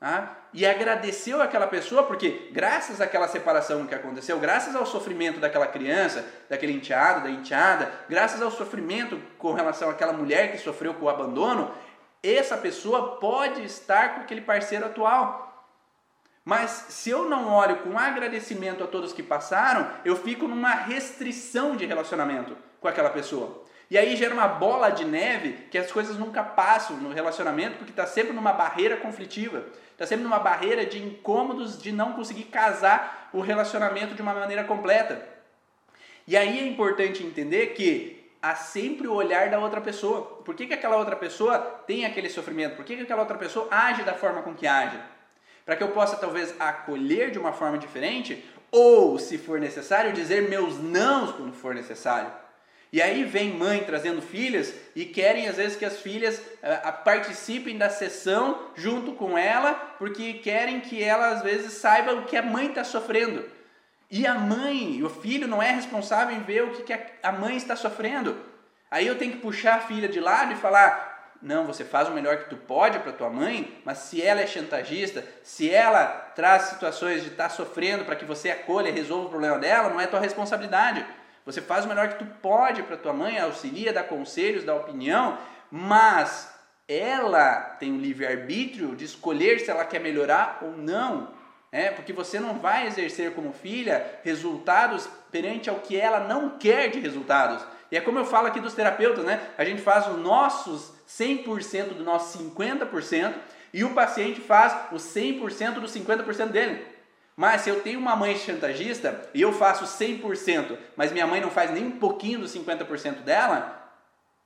[0.00, 5.66] ah, e agradeceu aquela pessoa porque graças àquela separação que aconteceu, graças ao sofrimento daquela
[5.66, 11.06] criança, daquele enteado, da enteada, graças ao sofrimento com relação àquela mulher que sofreu com
[11.06, 11.70] o abandono,
[12.22, 15.44] essa pessoa pode estar com aquele parceiro atual.
[16.44, 21.74] Mas se eu não olho com agradecimento a todos que passaram, eu fico numa restrição
[21.74, 23.63] de relacionamento com aquela pessoa.
[23.90, 27.92] E aí gera uma bola de neve que as coisas nunca passam no relacionamento porque
[27.92, 33.28] está sempre numa barreira conflitiva, está sempre numa barreira de incômodos de não conseguir casar
[33.32, 35.26] o relacionamento de uma maneira completa.
[36.26, 40.22] E aí é importante entender que há sempre o olhar da outra pessoa.
[40.44, 42.76] Por que, que aquela outra pessoa tem aquele sofrimento?
[42.76, 44.98] Por que, que aquela outra pessoa age da forma com que age?
[45.64, 50.48] Para que eu possa talvez acolher de uma forma diferente ou, se for necessário, dizer
[50.48, 52.43] meus nãos quando for necessário.
[52.94, 57.76] E aí vem mãe trazendo filhas e querem às vezes que as filhas uh, participem
[57.76, 62.42] da sessão junto com ela, porque querem que ela às vezes saiba o que a
[62.42, 63.44] mãe está sofrendo.
[64.08, 67.56] E a mãe, o filho não é responsável em ver o que, que a mãe
[67.56, 68.36] está sofrendo.
[68.88, 72.12] Aí eu tenho que puxar a filha de lado e falar: não, você faz o
[72.12, 76.66] melhor que tu pode para tua mãe, mas se ela é chantagista, se ela traz
[76.66, 80.00] situações de estar tá sofrendo para que você acolha e resolva o problema dela, não
[80.00, 81.04] é tua responsabilidade.
[81.44, 85.38] Você faz o melhor que tu pode para tua mãe, auxilia, dá conselhos, dá opinião,
[85.70, 86.52] mas
[86.88, 91.28] ela tem o livre-arbítrio de escolher se ela quer melhorar ou não.
[91.70, 96.88] É, porque você não vai exercer como filha resultados perante ao que ela não quer
[96.88, 97.66] de resultados.
[97.90, 99.40] E é como eu falo aqui dos terapeutas, né?
[99.58, 103.34] A gente faz os nossos 100% do nosso 50%
[103.72, 106.93] e o paciente faz os 100% do 50% dele.
[107.36, 111.50] Mas se eu tenho uma mãe chantagista e eu faço 100%, mas minha mãe não
[111.50, 113.92] faz nem um pouquinho dos 50% dela,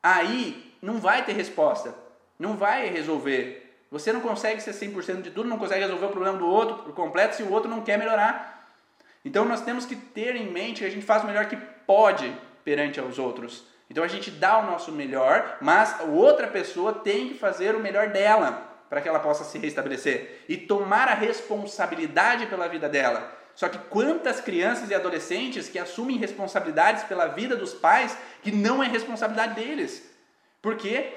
[0.03, 1.95] aí não vai ter resposta.
[2.39, 3.85] Não vai resolver.
[3.91, 6.95] Você não consegue ser 100% de tudo, não consegue resolver o problema do outro por
[6.95, 8.73] completo se o outro não quer melhorar.
[9.25, 12.35] Então nós temos que ter em mente que a gente faz o melhor que pode
[12.65, 13.65] perante aos outros.
[13.91, 17.81] Então a gente dá o nosso melhor, mas a outra pessoa tem que fazer o
[17.81, 23.37] melhor dela para que ela possa se restabelecer e tomar a responsabilidade pela vida dela.
[23.55, 28.83] Só que quantas crianças e adolescentes que assumem responsabilidades pela vida dos pais que não
[28.83, 30.09] é responsabilidade deles?
[30.63, 31.13] Porque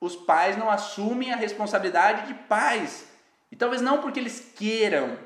[0.00, 3.06] os pais não assumem a responsabilidade de pais.
[3.52, 5.18] E talvez não porque eles queiram,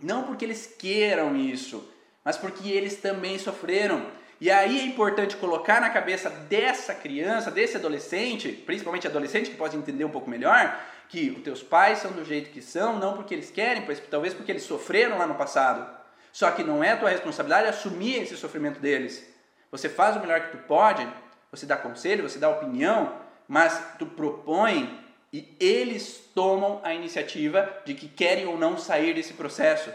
[0.00, 1.92] não porque eles queiram isso,
[2.24, 4.06] mas porque eles também sofreram.
[4.40, 9.76] E aí é importante colocar na cabeça dessa criança, desse adolescente, principalmente adolescente que pode
[9.76, 10.80] entender um pouco melhor,
[11.10, 14.32] que os teus pais são do jeito que são, não porque eles querem, pois talvez
[14.32, 15.86] porque eles sofreram lá no passado.
[16.32, 19.28] Só que não é tua responsabilidade assumir esse sofrimento deles.
[19.70, 21.06] Você faz o melhor que tu pode,
[21.50, 23.12] você dá conselho, você dá opinião,
[23.46, 24.98] mas tu propõe
[25.32, 29.90] e eles tomam a iniciativa de que querem ou não sair desse processo.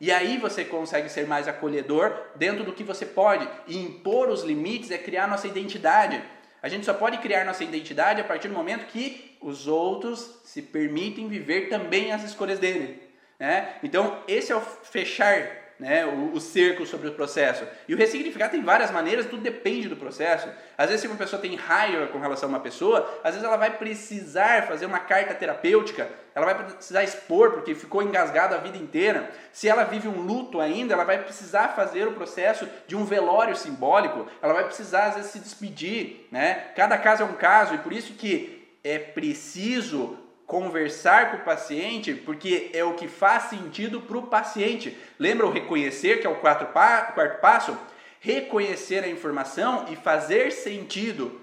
[0.00, 3.46] E aí você consegue ser mais acolhedor dentro do que você pode.
[3.66, 6.22] E impor os limites é criar nossa identidade.
[6.62, 10.62] A gente só pode criar nossa identidade a partir do momento que os outros se
[10.62, 13.02] permitem viver também as escolhas dele.
[13.38, 13.74] Né?
[13.82, 17.66] Então, esse é o fechar né, o, o cerco sobre o processo.
[17.88, 20.46] E o ressignificar tem várias maneiras, tudo depende do processo.
[20.76, 23.56] Às vezes, se uma pessoa tem raiva com relação a uma pessoa, às vezes ela
[23.56, 28.76] vai precisar fazer uma carta terapêutica, ela vai precisar expor, porque ficou engasgado a vida
[28.76, 29.30] inteira.
[29.52, 33.56] Se ela vive um luto ainda, ela vai precisar fazer o processo de um velório
[33.56, 36.28] simbólico, ela vai precisar, às vezes, se despedir.
[36.30, 36.66] Né?
[36.76, 40.18] Cada caso é um caso, e por isso que é preciso
[40.50, 44.98] conversar com o paciente, porque é o que faz sentido para o paciente.
[45.16, 47.78] Lembra o reconhecer, que é o quarto, pa quarto passo?
[48.18, 51.40] Reconhecer a informação e fazer sentido.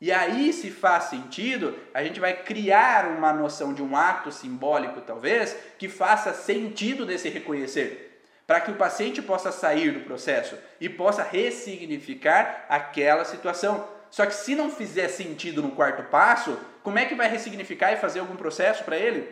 [0.00, 5.00] E aí, se faz sentido, a gente vai criar uma noção de um ato simbólico,
[5.02, 10.88] talvez, que faça sentido desse reconhecer, para que o paciente possa sair do processo e
[10.88, 13.97] possa ressignificar aquela situação.
[14.10, 17.96] Só que se não fizer sentido no quarto passo, como é que vai ressignificar e
[17.96, 19.28] fazer algum processo para ele?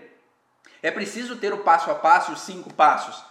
[0.82, 3.24] É preciso ter o passo a passo, os cinco passos,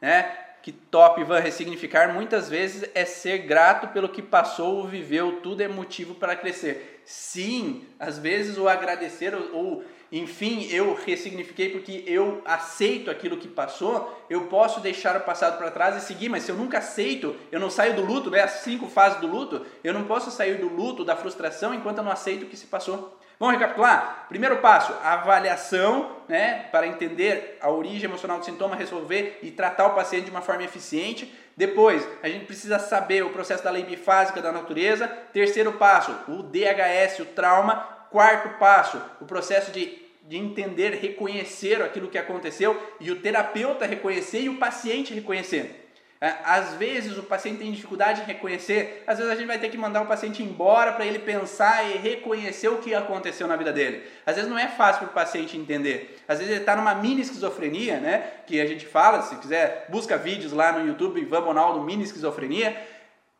[0.00, 0.38] né?
[0.62, 5.60] Que top vai ressignificar muitas vezes é ser grato pelo que passou ou viveu, tudo
[5.60, 7.02] é motivo para crescer.
[7.04, 13.48] Sim, às vezes o agradecer ou, ou enfim, eu ressignifiquei porque eu aceito aquilo que
[13.48, 17.34] passou, eu posso deixar o passado para trás e seguir, mas se eu nunca aceito,
[17.50, 18.42] eu não saio do luto, né?
[18.42, 22.04] As cinco fases do luto, eu não posso sair do luto, da frustração, enquanto eu
[22.04, 23.18] não aceito o que se passou.
[23.40, 24.26] Vamos recapitular?
[24.28, 29.94] Primeiro passo, avaliação, né, para entender a origem emocional do sintoma, resolver e tratar o
[29.94, 31.32] paciente de uma forma eficiente.
[31.56, 35.08] Depois, a gente precisa saber o processo da lei bifásica da natureza.
[35.32, 37.88] Terceiro passo, o DHS, o trauma.
[38.10, 44.42] Quarto passo, o processo de de entender, reconhecer aquilo que aconteceu e o terapeuta reconhecer
[44.42, 45.82] e o paciente reconhecer.
[46.22, 49.68] É, às vezes o paciente tem dificuldade em reconhecer, às vezes a gente vai ter
[49.70, 53.72] que mandar o paciente embora para ele pensar e reconhecer o que aconteceu na vida
[53.72, 54.04] dele.
[54.24, 56.22] Às vezes não é fácil para o paciente entender.
[56.28, 58.24] Às vezes ele está numa mini esquizofrenia, né?
[58.46, 62.80] Que a gente fala, se quiser, busca vídeos lá no YouTube, Ivan Bonaldo, mini esquizofrenia.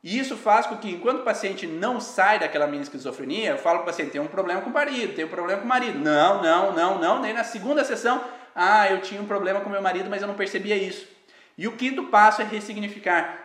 [0.03, 3.79] E isso faz com que, enquanto o paciente não sai daquela mini esquizofrenia, eu falo
[3.79, 5.99] para o paciente: tem um problema com o marido, tem um problema com o marido.
[5.99, 7.21] Não, não, não, não.
[7.21, 8.23] Daí na segunda sessão,
[8.55, 11.07] ah, eu tinha um problema com meu marido, mas eu não percebia isso.
[11.57, 13.39] E o quinto passo é ressignificar.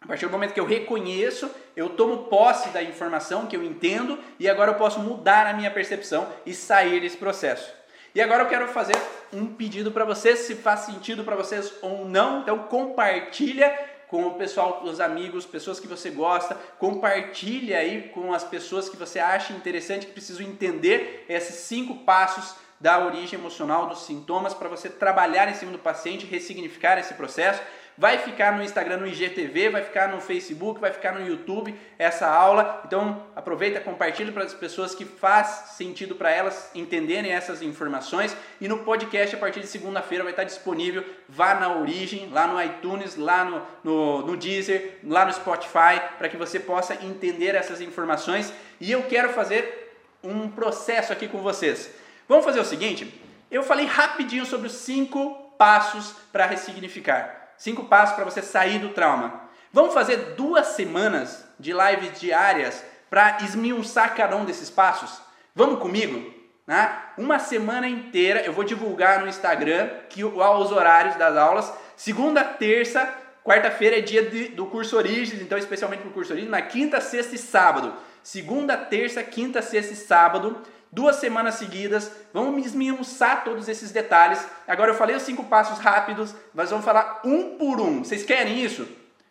[0.00, 4.18] A partir do momento que eu reconheço, eu tomo posse da informação que eu entendo
[4.38, 7.72] e agora eu posso mudar a minha percepção e sair desse processo.
[8.14, 8.96] E agora eu quero fazer
[9.32, 12.42] um pedido para vocês, se faz sentido para vocês ou não.
[12.42, 13.74] Então compartilha
[14.14, 18.96] com o pessoal, os amigos, pessoas que você gosta, compartilha aí com as pessoas que
[18.96, 24.68] você acha interessante, que precisam entender esses cinco passos da origem emocional dos sintomas para
[24.68, 27.60] você trabalhar em cima do paciente, ressignificar esse processo
[27.96, 32.26] vai ficar no Instagram, no IGTV, vai ficar no Facebook, vai ficar no YouTube essa
[32.26, 32.82] aula.
[32.84, 38.36] Então aproveita, compartilha para as pessoas que faz sentido para elas entenderem essas informações.
[38.60, 41.04] E no podcast, a partir de segunda-feira, vai estar disponível.
[41.28, 46.28] Vá na origem, lá no iTunes, lá no, no, no Deezer, lá no Spotify, para
[46.28, 48.52] que você possa entender essas informações.
[48.80, 51.90] E eu quero fazer um processo aqui com vocês.
[52.28, 53.20] Vamos fazer o seguinte:
[53.50, 57.43] eu falei rapidinho sobre os cinco passos para ressignificar.
[57.64, 59.40] Cinco passos para você sair do trauma.
[59.72, 65.18] Vamos fazer duas semanas de lives diárias para esmiuçar cada um desses passos?
[65.54, 66.30] Vamos comigo?
[66.66, 66.94] Né?
[67.16, 71.72] Uma semana inteira eu vou divulgar no Instagram que os horários das aulas.
[71.96, 73.08] Segunda, terça,
[73.42, 77.00] quarta-feira é dia de, do curso Origens, então especialmente para o curso Origens, na quinta,
[77.00, 77.94] sexta e sábado.
[78.22, 80.60] Segunda, terça, quinta, sexta e sábado
[80.94, 84.46] duas semanas seguidas, vamos esmiuçar todos esses detalhes.
[84.66, 88.04] Agora eu falei os cinco passos rápidos, mas vamos falar um por um.
[88.04, 88.86] Vocês querem isso?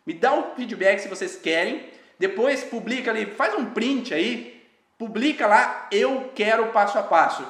[0.06, 1.88] Me dá um feedback se vocês querem.
[2.18, 4.62] Depois publica ali, faz um print aí,
[4.98, 7.44] publica lá, eu quero passo a passo.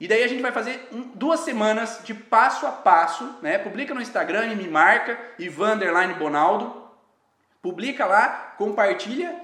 [0.00, 3.58] E daí a gente vai fazer um, duas semanas de passo a passo, né?
[3.58, 5.78] Publica no Instagram e me marca, Ivan
[6.18, 6.88] Bonaldo.
[7.60, 9.38] Publica lá, compartilha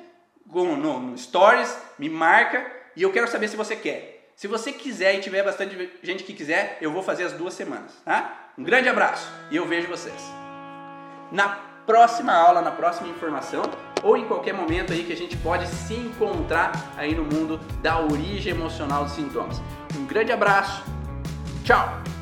[0.46, 4.30] no, no Stories, me marca e eu quero saber se você quer.
[4.34, 7.92] Se você quiser e tiver bastante gente que quiser, eu vou fazer as duas semanas,
[8.04, 8.50] tá?
[8.58, 10.20] Um grande abraço e eu vejo vocês.
[11.30, 11.48] Na
[11.86, 13.62] próxima aula, na próxima informação,
[14.02, 17.98] ou em qualquer momento aí que a gente pode se encontrar aí no mundo da
[18.00, 19.62] origem emocional dos sintomas.
[19.96, 20.84] Um grande abraço.
[21.64, 22.15] Tchau.